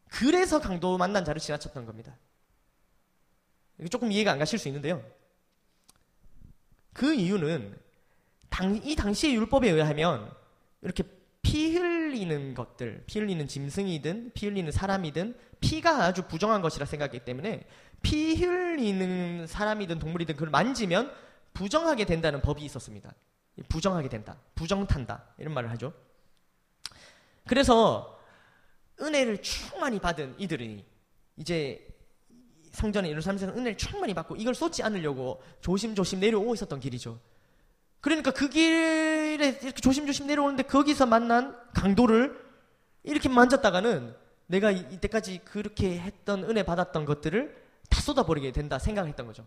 그래서 0.07 0.59
강도 0.59 0.97
만난 0.97 1.25
자를 1.25 1.41
지나쳤던 1.41 1.85
겁니다. 1.85 2.17
조금 3.89 4.11
이해가 4.11 4.31
안 4.31 4.39
가실 4.39 4.59
수 4.59 4.67
있는데요. 4.67 5.03
그 6.93 7.13
이유는 7.13 7.77
당, 8.49 8.75
이 8.83 8.95
당시의 8.95 9.35
율법에 9.35 9.69
의하면 9.69 10.31
이렇게 10.81 11.03
피 11.41 11.75
흘리는 11.75 12.53
것들, 12.53 13.03
피 13.07 13.19
흘리는 13.19 13.47
짐승이든 13.47 14.31
피 14.33 14.47
흘리는 14.47 14.71
사람이든 14.71 15.35
피가 15.59 16.03
아주 16.03 16.27
부정한 16.27 16.61
것이라 16.61 16.85
생각했기 16.85 17.25
때문에 17.25 17.65
피 18.01 18.35
흘리는 18.35 19.47
사람이든 19.47 19.99
동물이든 19.99 20.35
그걸 20.35 20.49
만지면 20.49 21.11
부정하게 21.53 22.05
된다는 22.05 22.41
법이 22.41 22.63
있었습니다. 22.65 23.13
부정하게 23.69 24.09
된다. 24.09 24.37
부정탄다. 24.55 25.23
이런 25.37 25.53
말을 25.53 25.69
하죠. 25.71 25.93
그래서 27.47 28.19
은혜를 28.99 29.41
충만히 29.41 29.99
받은 29.99 30.35
이들이 30.37 30.85
이제 31.37 31.87
성전에 32.71 33.09
예루살렘에서 33.09 33.47
은혜를 33.47 33.77
충만히 33.77 34.13
받고 34.13 34.35
이걸 34.35 34.55
쏟지 34.55 34.83
않으려고 34.83 35.41
조심조심 35.61 36.19
내려오고 36.19 36.53
있었던 36.53 36.79
길이죠. 36.79 37.19
그러니까 37.99 38.31
그 38.31 38.49
길에 38.49 39.33
이렇게 39.33 39.71
조심조심 39.71 40.27
내려오는데 40.27 40.63
거기서 40.63 41.05
만난 41.05 41.57
강도를 41.73 42.39
이렇게 43.03 43.29
만졌다가는 43.29 44.15
내가 44.47 44.71
이때까지 44.71 45.39
그렇게 45.45 45.99
했던 45.99 46.43
은혜 46.43 46.63
받았던 46.63 47.05
것들을 47.05 47.61
다 47.89 48.01
쏟아버리게 48.01 48.51
된다 48.51 48.79
생각했던 48.79 49.25
거죠. 49.27 49.45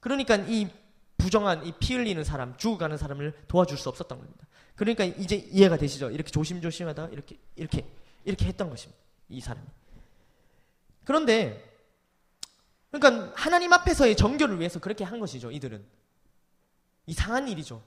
그러니까 0.00 0.36
이 0.36 0.68
부정한 1.16 1.64
이 1.66 1.72
피 1.78 1.94
흘리는 1.94 2.22
사람, 2.24 2.56
죽어가는 2.56 2.96
사람을 2.96 3.32
도와줄 3.48 3.78
수 3.78 3.88
없었던 3.88 4.18
겁니다. 4.18 4.46
그러니까 4.76 5.04
이제 5.04 5.36
이해가 5.36 5.76
되시죠? 5.76 6.10
이렇게 6.10 6.30
조심조심하다 6.30 7.08
이렇게 7.08 7.38
이렇게 7.56 7.86
이렇게 8.24 8.46
했던 8.46 8.70
것입니다. 8.70 9.00
이 9.28 9.40
사람이. 9.40 9.66
그런데 11.04 11.72
그러니까 12.90 13.32
하나님 13.36 13.72
앞에서의 13.72 14.16
정결을 14.16 14.58
위해서 14.58 14.80
그렇게 14.80 15.04
한 15.04 15.20
것이죠. 15.20 15.50
이들은 15.50 15.84
이상한 17.06 17.48
일이죠. 17.48 17.82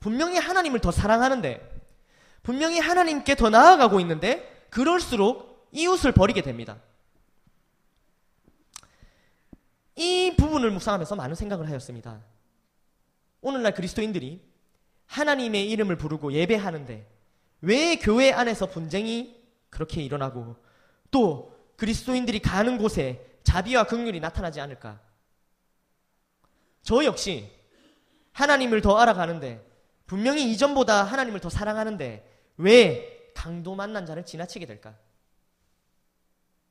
분명히 0.00 0.38
하나님을 0.38 0.80
더 0.80 0.90
사랑하는데 0.90 1.76
분명히 2.42 2.78
하나님께 2.78 3.34
더 3.34 3.50
나아가고 3.50 4.00
있는데 4.00 4.66
그럴수록 4.70 5.68
이웃을 5.72 6.12
버리게 6.12 6.42
됩니다. 6.42 6.78
이 9.96 10.34
부분을 10.36 10.70
묵상하면서 10.70 11.16
많은 11.16 11.34
생각을 11.34 11.68
하였습니다. 11.68 12.20
오늘날 13.40 13.74
그리스도인들이 13.74 14.42
하나님의 15.06 15.70
이름을 15.70 15.96
부르고 15.96 16.32
예배하는데 16.32 17.06
왜 17.62 17.96
교회 17.96 18.32
안에서 18.32 18.66
분쟁이 18.66 19.42
그렇게 19.70 20.02
일어나고 20.02 20.56
또 21.10 21.56
그리스도인들이 21.76 22.40
가는 22.40 22.78
곳에 22.78 23.38
자비와 23.42 23.84
긍휼이 23.84 24.20
나타나지 24.20 24.60
않을까? 24.60 25.00
저 26.82 27.04
역시 27.04 27.50
하나님을 28.32 28.80
더 28.80 28.98
알아가는데 28.98 29.64
분명히 30.06 30.50
이전보다 30.52 31.04
하나님을 31.04 31.40
더 31.40 31.48
사랑하는데 31.48 32.52
왜 32.58 33.32
강도 33.34 33.74
만난 33.74 34.06
자를 34.06 34.24
지나치게 34.24 34.66
될까? 34.66 34.96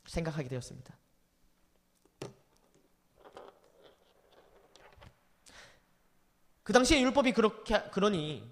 생각하게 0.06 0.50
되었습니다. 0.50 0.96
그 6.68 6.74
당시에 6.74 7.00
율법이 7.00 7.32
그렇게 7.32 7.82
그러니 7.92 8.46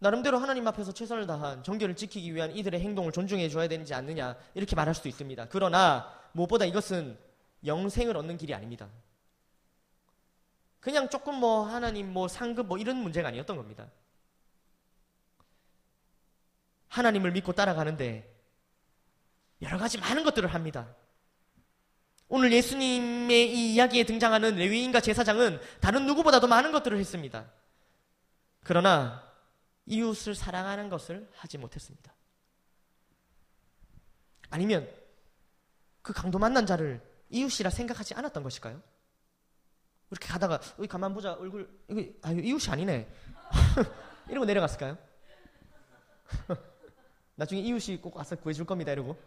나름대로 0.00 0.36
하나님 0.36 0.68
앞에서 0.68 0.92
최선을 0.92 1.26
다한 1.26 1.62
정결을 1.62 1.96
지키기 1.96 2.34
위한 2.34 2.54
이들의 2.54 2.78
행동을 2.78 3.10
존중해 3.10 3.48
줘야 3.48 3.68
되는지 3.68 3.94
않느냐 3.94 4.36
이렇게 4.52 4.76
말할 4.76 4.94
수도 4.94 5.08
있습니다. 5.08 5.46
그러나 5.48 6.12
무엇보다 6.32 6.66
이것은 6.66 7.18
영생을 7.64 8.18
얻는 8.18 8.36
길이 8.36 8.52
아닙니다. 8.52 8.86
그냥 10.78 11.08
조금 11.08 11.36
뭐 11.36 11.62
하나님 11.64 12.12
뭐 12.12 12.28
상급 12.28 12.66
뭐 12.66 12.76
이런 12.76 12.98
문제가 12.98 13.28
아니었던 13.28 13.56
겁니다. 13.56 13.90
하나님을 16.88 17.32
믿고 17.32 17.54
따라가는데 17.54 18.30
여러 19.62 19.78
가지 19.78 19.96
많은 19.96 20.22
것들을 20.22 20.52
합니다. 20.52 20.94
오늘 22.34 22.50
예수님의 22.50 23.54
이 23.54 23.74
이야기에 23.74 24.04
등장하는 24.04 24.56
레위인과 24.56 25.02
제사장은 25.02 25.60
다른 25.82 26.06
누구보다도 26.06 26.46
많은 26.46 26.72
것들을 26.72 26.96
했습니다. 26.96 27.44
그러나 28.64 29.22
이웃을 29.84 30.34
사랑하는 30.34 30.88
것을 30.88 31.28
하지 31.34 31.58
못했습니다. 31.58 32.14
아니면 34.48 34.88
그 36.00 36.14
강도 36.14 36.38
만난 36.38 36.64
자를 36.64 37.02
이웃이라 37.28 37.68
생각하지 37.68 38.14
않았던 38.14 38.42
것일까요? 38.42 38.80
이렇게 40.10 40.26
가다가 40.26 40.58
여기 40.78 40.88
가만 40.88 41.12
보자 41.12 41.34
얼굴 41.34 41.68
이거 41.90 42.02
아 42.22 42.32
이웃이 42.32 42.72
아니네 42.72 43.12
이러고 44.30 44.46
내려갔을까요? 44.46 44.96
나중에 47.36 47.60
이웃이 47.60 48.00
꼭 48.00 48.16
와서 48.16 48.36
구해줄 48.36 48.64
겁니다 48.64 48.92
이러고 48.92 49.18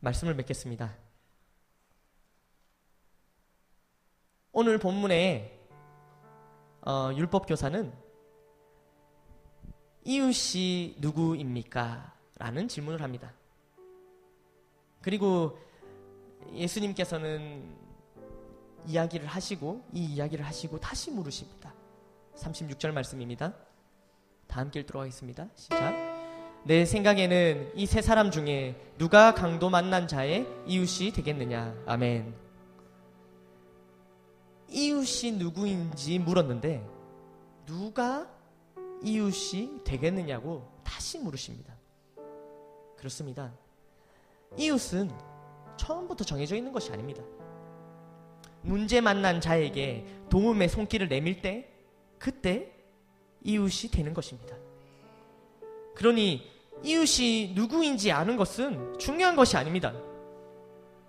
말씀을 0.00 0.34
맺겠습니다. 0.34 0.96
오늘 4.52 4.78
본문의 4.78 5.58
어, 6.82 7.10
율법 7.14 7.46
교사는 7.46 7.92
이웃이 10.04 10.96
누구입니까? 10.98 12.14
라는 12.38 12.68
질문을 12.68 13.02
합니다. 13.02 13.32
그리고 15.02 15.58
예수님께서는 16.54 17.76
이야기를 18.86 19.26
하시고 19.26 19.84
이 19.92 20.04
이야기를 20.04 20.44
하시고 20.44 20.80
다시 20.80 21.10
물으십니다. 21.10 21.72
36절 22.34 22.92
말씀입니다. 22.92 23.54
다 24.46 24.60
함께 24.60 24.80
읽도록 24.80 25.02
하겠습니다. 25.02 25.48
시작. 25.54 26.09
내 26.64 26.84
생각에는 26.84 27.72
이 27.74 27.86
세 27.86 28.02
사람 28.02 28.30
중에 28.30 28.76
누가 28.98 29.34
강도 29.34 29.70
만난 29.70 30.06
자의 30.06 30.46
이웃이 30.66 31.10
되겠느냐. 31.12 31.74
아멘. 31.86 32.34
이웃이 34.68 35.32
누구인지 35.32 36.18
물었는데 36.18 36.86
누가 37.66 38.28
이웃이 39.02 39.82
되겠느냐고 39.84 40.68
다시 40.84 41.18
물으십니다. 41.18 41.74
그렇습니다. 42.96 43.52
이웃은 44.56 45.10
처음부터 45.76 46.24
정해져 46.24 46.56
있는 46.56 46.72
것이 46.72 46.92
아닙니다. 46.92 47.22
문제 48.62 49.00
만난 49.00 49.40
자에게 49.40 50.06
도움의 50.28 50.68
손길을 50.68 51.08
내밀 51.08 51.40
때 51.40 51.72
그때 52.18 52.70
이웃이 53.42 53.90
되는 53.90 54.12
것입니다. 54.12 54.59
그러니 56.00 56.50
이웃이 56.82 57.52
누구인지 57.54 58.10
아는 58.10 58.38
것은 58.38 58.98
중요한 58.98 59.36
것이 59.36 59.58
아닙니다. 59.58 59.92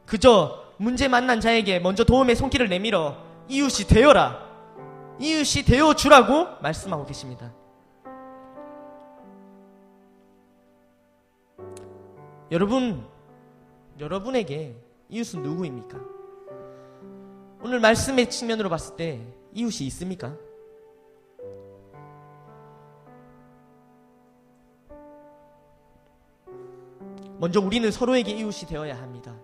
그저 0.06 0.66
문제 0.76 1.08
만난 1.08 1.40
자에게 1.40 1.80
먼저 1.80 2.04
도움의 2.04 2.36
손길을 2.36 2.68
내밀어 2.68 3.16
이웃이 3.48 3.88
되어라. 3.88 4.52
이웃이 5.18 5.64
되어 5.64 5.94
주라고 5.94 6.60
말씀하고 6.62 7.06
계십니다. 7.06 7.54
여러분, 12.52 13.08
여러분에게 13.98 14.76
이웃은 15.08 15.42
누구입니까? 15.42 16.00
오늘 17.62 17.80
말씀의 17.80 18.30
측면으로 18.30 18.68
봤을 18.68 18.98
때 18.98 19.26
이웃이 19.54 19.88
있습니까? 19.88 20.36
먼저 27.42 27.60
우리는 27.60 27.90
서로에게 27.90 28.34
이웃이 28.34 28.70
되어야 28.70 29.02
합니다. 29.02 29.36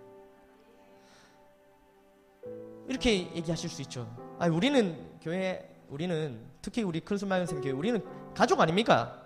이렇게 2.86 3.34
얘기하실 3.34 3.68
수 3.68 3.82
있죠. 3.82 4.08
아, 4.38 4.46
우리는 4.46 5.18
교회, 5.20 5.68
우리는 5.88 6.40
특히 6.62 6.84
우리 6.84 7.00
큰순마연 7.00 7.46
교회, 7.60 7.72
우리는 7.72 8.00
가족 8.34 8.60
아닙니까? 8.60 9.20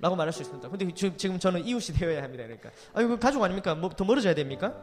라고 0.00 0.16
말할 0.16 0.32
수 0.32 0.42
있습니다. 0.42 0.68
근데 0.68 0.92
지금 0.92 1.38
저는 1.38 1.64
이웃이 1.64 1.96
되어야 1.96 2.24
합니다. 2.24 2.42
그러니까. 2.42 2.70
아, 2.94 3.00
이거 3.00 3.16
가족 3.16 3.40
아닙니까? 3.44 3.76
뭐 3.76 3.90
더 3.90 4.04
멀어져야 4.04 4.34
됩니까? 4.34 4.74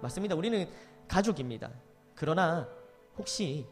맞습니다. 0.00 0.36
우리는 0.36 0.68
가족입니다. 1.08 1.72
그러나 2.14 2.68
혹시 3.18 3.66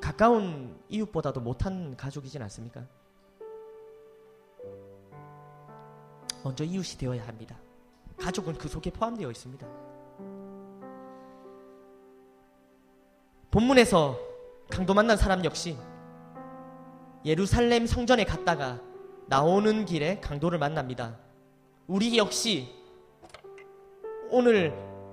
가까운 0.00 0.80
이웃보다도 0.88 1.40
못한 1.42 1.94
가족이진 1.94 2.40
않습니까? 2.40 2.86
먼저 6.44 6.62
이웃이 6.62 6.98
되어야 6.98 7.26
합니다. 7.26 7.56
가족은 8.18 8.54
그 8.58 8.68
속에 8.68 8.90
포함되어 8.90 9.30
있습니다. 9.30 9.66
본문에서 13.50 14.18
강도 14.68 14.92
만난 14.94 15.16
사람 15.16 15.44
역시 15.44 15.76
예루살렘 17.24 17.86
성전에 17.86 18.24
갔다가 18.24 18.80
나오는 19.26 19.86
길에 19.86 20.20
강도를 20.20 20.58
만납니다. 20.58 21.16
우리 21.86 22.18
역시 22.18 22.68
오늘 24.30 24.70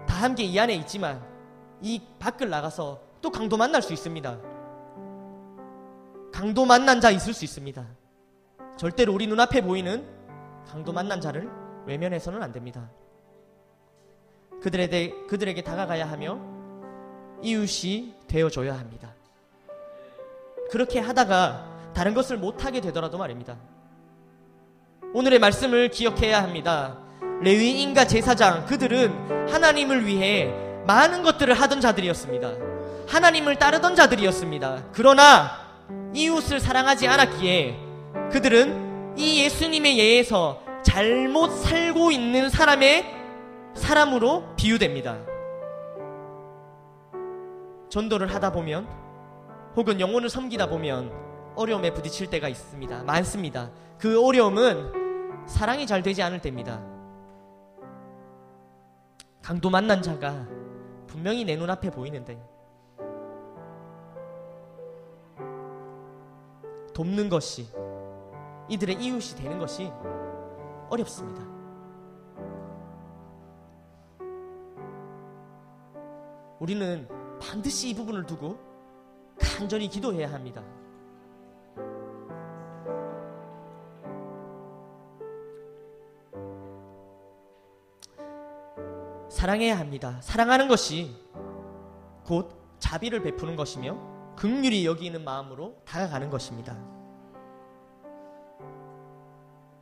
다 0.08 0.24
함께 0.24 0.44
이 0.44 0.60
안에 0.60 0.76
있지만 0.76 1.26
이 1.82 2.02
밖을 2.20 2.50
나가서 2.50 3.02
또 3.22 3.32
강도 3.32 3.56
만날 3.56 3.82
수 3.82 3.94
있습니다. 3.94 4.38
강도 6.34 6.66
만난 6.66 7.00
자 7.00 7.10
있을 7.10 7.34
수 7.34 7.46
있습니다. 7.46 7.88
절대로 8.78 9.14
우리 9.14 9.28
눈앞에 9.28 9.62
보이는 9.62 10.21
강도 10.70 10.92
만난 10.92 11.22
자를 11.22 11.50
외면해서는 11.86 12.42
안 12.42 12.52
됩니다. 12.52 12.90
그들에게, 14.62 15.26
그들에게 15.28 15.62
다가가야 15.64 16.10
하며 16.10 16.40
이웃이 17.42 18.14
되어줘야 18.28 18.78
합니다. 18.78 19.14
그렇게 20.70 21.00
하다가 21.00 21.92
다른 21.94 22.14
것을 22.14 22.38
못하게 22.38 22.80
되더라도 22.82 23.18
말입니다. 23.18 23.58
오늘의 25.14 25.40
말씀을 25.40 25.90
기억해야 25.90 26.42
합니다. 26.42 26.98
레위인과 27.42 28.06
제사장, 28.06 28.66
그들은 28.68 29.50
하나님을 29.50 30.06
위해 30.06 30.54
많은 30.86 31.24
것들을 31.24 31.54
하던 31.54 31.82
자들이었습니다. 31.82 32.54
하나님을 33.08 33.58
따르던 33.58 33.96
자들이었습니다. 33.96 34.86
그러나 34.94 35.60
이웃을 36.14 36.60
사랑하지 36.60 37.08
않았기에 37.08 37.78
그들은 38.32 38.91
이 39.18 39.44
예수님의 39.44 40.00
예에서 40.00 40.62
잘못 40.84 41.50
살고 41.50 42.12
있는 42.12 42.50
사람의 42.50 43.06
사람으로 43.74 44.56
비유됩니다. 44.56 45.20
전도를 47.90 48.34
하다 48.34 48.52
보면 48.52 48.88
혹은 49.76 50.00
영혼을 50.00 50.30
섬기다 50.30 50.68
보면 50.68 51.12
어려움에 51.56 51.94
부딪힐 51.94 52.30
때가 52.30 52.48
있습니다. 52.48 53.04
많습니다. 53.04 53.70
그 53.98 54.26
어려움은 54.26 55.48
사랑이 55.48 55.86
잘 55.86 56.02
되지 56.02 56.24
않을 56.24 56.40
때입니다. 56.42 56.82
강도 59.42 59.70
만난 59.70 60.02
자가 60.02 60.48
분명히 61.08 61.44
내 61.44 61.56
눈앞에 61.56 61.90
보이는데 61.90 62.42
돕는 66.94 67.30
것이 67.30 67.68
이들의 68.72 69.04
이웃이 69.04 69.36
되는 69.36 69.60
것이 69.60 69.92
어렵습니다. 70.90 71.44
우리는 76.58 77.06
반드시 77.42 77.90
이 77.90 77.94
부분을 77.94 78.26
두고 78.26 78.58
간절히 79.38 79.90
기도해야 79.90 80.32
합니다. 80.32 80.64
사랑해야 89.30 89.78
합니다. 89.80 90.22
사랑하는 90.22 90.70
것이 90.70 91.14
곧 92.24 92.78
자비를 92.80 93.22
베푸는 93.22 93.58
것이며 93.58 93.98
극률이 94.38 94.86
여기는 94.86 95.22
마음으로 95.26 95.82
다가가는 95.84 96.30
것입니다. 96.30 97.01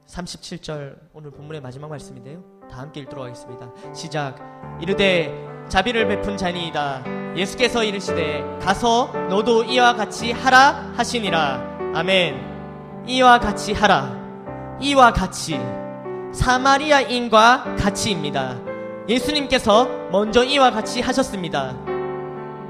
37절 0.09 0.95
오늘 1.13 1.31
본문의 1.31 1.61
마지막 1.61 1.89
말씀인데요. 1.89 2.43
다 2.69 2.79
함께 2.79 3.01
읽도록 3.01 3.25
하겠습니다. 3.25 3.69
시작. 3.93 4.37
이르되 4.81 5.31
자비를 5.69 6.07
베푼 6.07 6.35
자니이다. 6.35 7.35
예수께서 7.35 7.83
이르시되 7.83 8.43
가서 8.59 9.11
너도 9.29 9.63
이와 9.63 9.95
같이 9.95 10.31
하라 10.31 10.93
하시니라. 10.95 11.93
아멘. 11.93 13.05
이와 13.07 13.39
같이 13.39 13.73
하라. 13.73 14.17
이와 14.81 15.13
같이. 15.13 15.59
사마리아인과 16.33 17.75
같이입니다. 17.77 18.57
예수님께서 19.07 20.09
먼저 20.11 20.43
이와 20.43 20.71
같이 20.71 21.01
하셨습니다. 21.01 21.75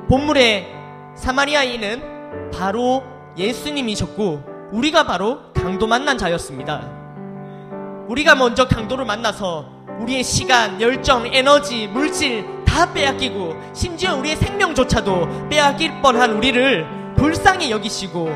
본물의 0.10 0.68
사마리아인은 1.16 2.52
바로 2.52 3.04
예수님이셨고 3.38 4.70
우리가 4.72 5.04
바로 5.06 5.54
강도 5.54 5.88
만난 5.88 6.18
자였습니다. 6.18 6.99
우리가 8.10 8.34
먼저 8.34 8.68
강도를 8.68 9.05
만나서 9.05 9.70
우리의 9.99 10.24
시간, 10.24 10.82
열정, 10.82 11.28
에너지, 11.28 11.86
물질 11.88 12.43
다 12.66 12.91
빼앗기고 12.91 13.55
심지어 13.74 14.16
우리의 14.16 14.36
생명조차도 14.36 15.49
빼앗길 15.49 16.01
뻔한 16.01 16.32
우리를 16.32 16.88
불쌍히 17.16 17.70
여기시고 17.70 18.36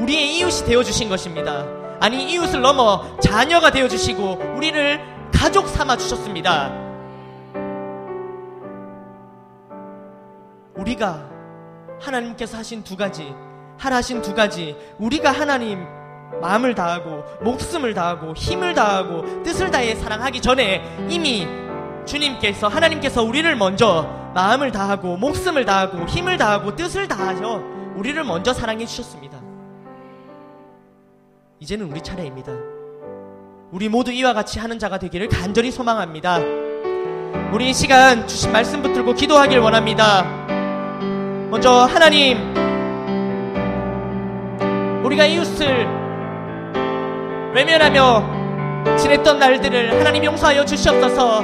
우리의 0.00 0.36
이웃이 0.36 0.66
되어주신 0.66 1.08
것입니다. 1.08 1.64
아니 1.98 2.30
이웃을 2.30 2.60
넘어 2.60 3.18
자녀가 3.18 3.70
되어주시고 3.70 4.54
우리를 4.54 5.00
가족 5.32 5.66
삼아 5.66 5.96
주셨습니다. 5.96 6.70
우리가 10.74 11.26
하나님께서 12.00 12.58
하신 12.58 12.84
두 12.84 12.98
가지 12.98 13.34
하나 13.78 13.96
하신 13.96 14.20
두 14.20 14.34
가지 14.34 14.76
우리가 14.98 15.32
하나님 15.32 15.86
마음을 16.40 16.74
다하고 16.74 17.24
목숨을 17.42 17.94
다하고 17.94 18.34
힘을 18.34 18.74
다하고 18.74 19.42
뜻을 19.42 19.70
다해 19.70 19.94
사랑하기 19.94 20.40
전에 20.40 21.06
이미 21.08 21.46
주님께서 22.04 22.68
하나님께서 22.68 23.22
우리를 23.22 23.54
먼저 23.56 24.08
마음을 24.34 24.70
다하고 24.70 25.16
목숨을 25.16 25.64
다하고 25.64 26.06
힘을 26.06 26.36
다하고 26.36 26.76
뜻을 26.76 27.08
다하셔 27.08 27.62
우리를 27.96 28.22
먼저 28.24 28.52
사랑해 28.52 28.84
주셨습니다. 28.86 29.38
이제는 31.58 31.90
우리 31.90 32.02
차례입니다. 32.02 32.52
우리 33.72 33.88
모두 33.88 34.12
이와 34.12 34.34
같이 34.34 34.58
하는 34.58 34.78
자가 34.78 34.98
되기를 34.98 35.28
간절히 35.28 35.70
소망합니다. 35.70 36.38
우리 37.52 37.70
이 37.70 37.74
시간 37.74 38.26
주신 38.28 38.52
말씀 38.52 38.82
붙들고 38.82 39.14
기도하길 39.14 39.58
원합니다. 39.58 40.22
먼저 41.50 41.70
하나님, 41.72 42.54
우리가 45.04 45.24
이웃을 45.24 46.05
외면하며 47.56 48.84
지냈던 48.98 49.38
날들을 49.38 49.98
하나님 49.98 50.26
용서하여 50.26 50.62
주시옵소서. 50.66 51.42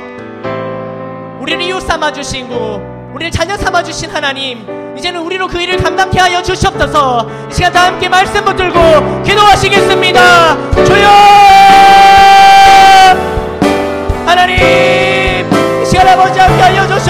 우리를 1.40 1.62
이웃 1.62 1.80
삼아주시고 1.80 3.12
우리를 3.14 3.30
자녀 3.30 3.56
삼아주신 3.56 4.10
하나님 4.10 4.94
이제는 4.98 5.22
우리로 5.22 5.48
그 5.48 5.58
일을 5.58 5.78
감당케 5.78 6.20
하여 6.20 6.42
주시옵소서. 6.42 7.26
이 7.50 7.54
시간 7.54 7.72
다 7.72 7.86
함께 7.86 8.10
말씀 8.10 8.44
붙들고 8.44 9.22
기도하시겠습니다. 9.22 10.84
주여! 10.84 11.08
하나님 14.26 14.56
이 15.82 15.86
시간 15.86 16.08
아버지 16.08 16.38
함께 16.38 16.62
알려주시옵소서. 16.62 16.92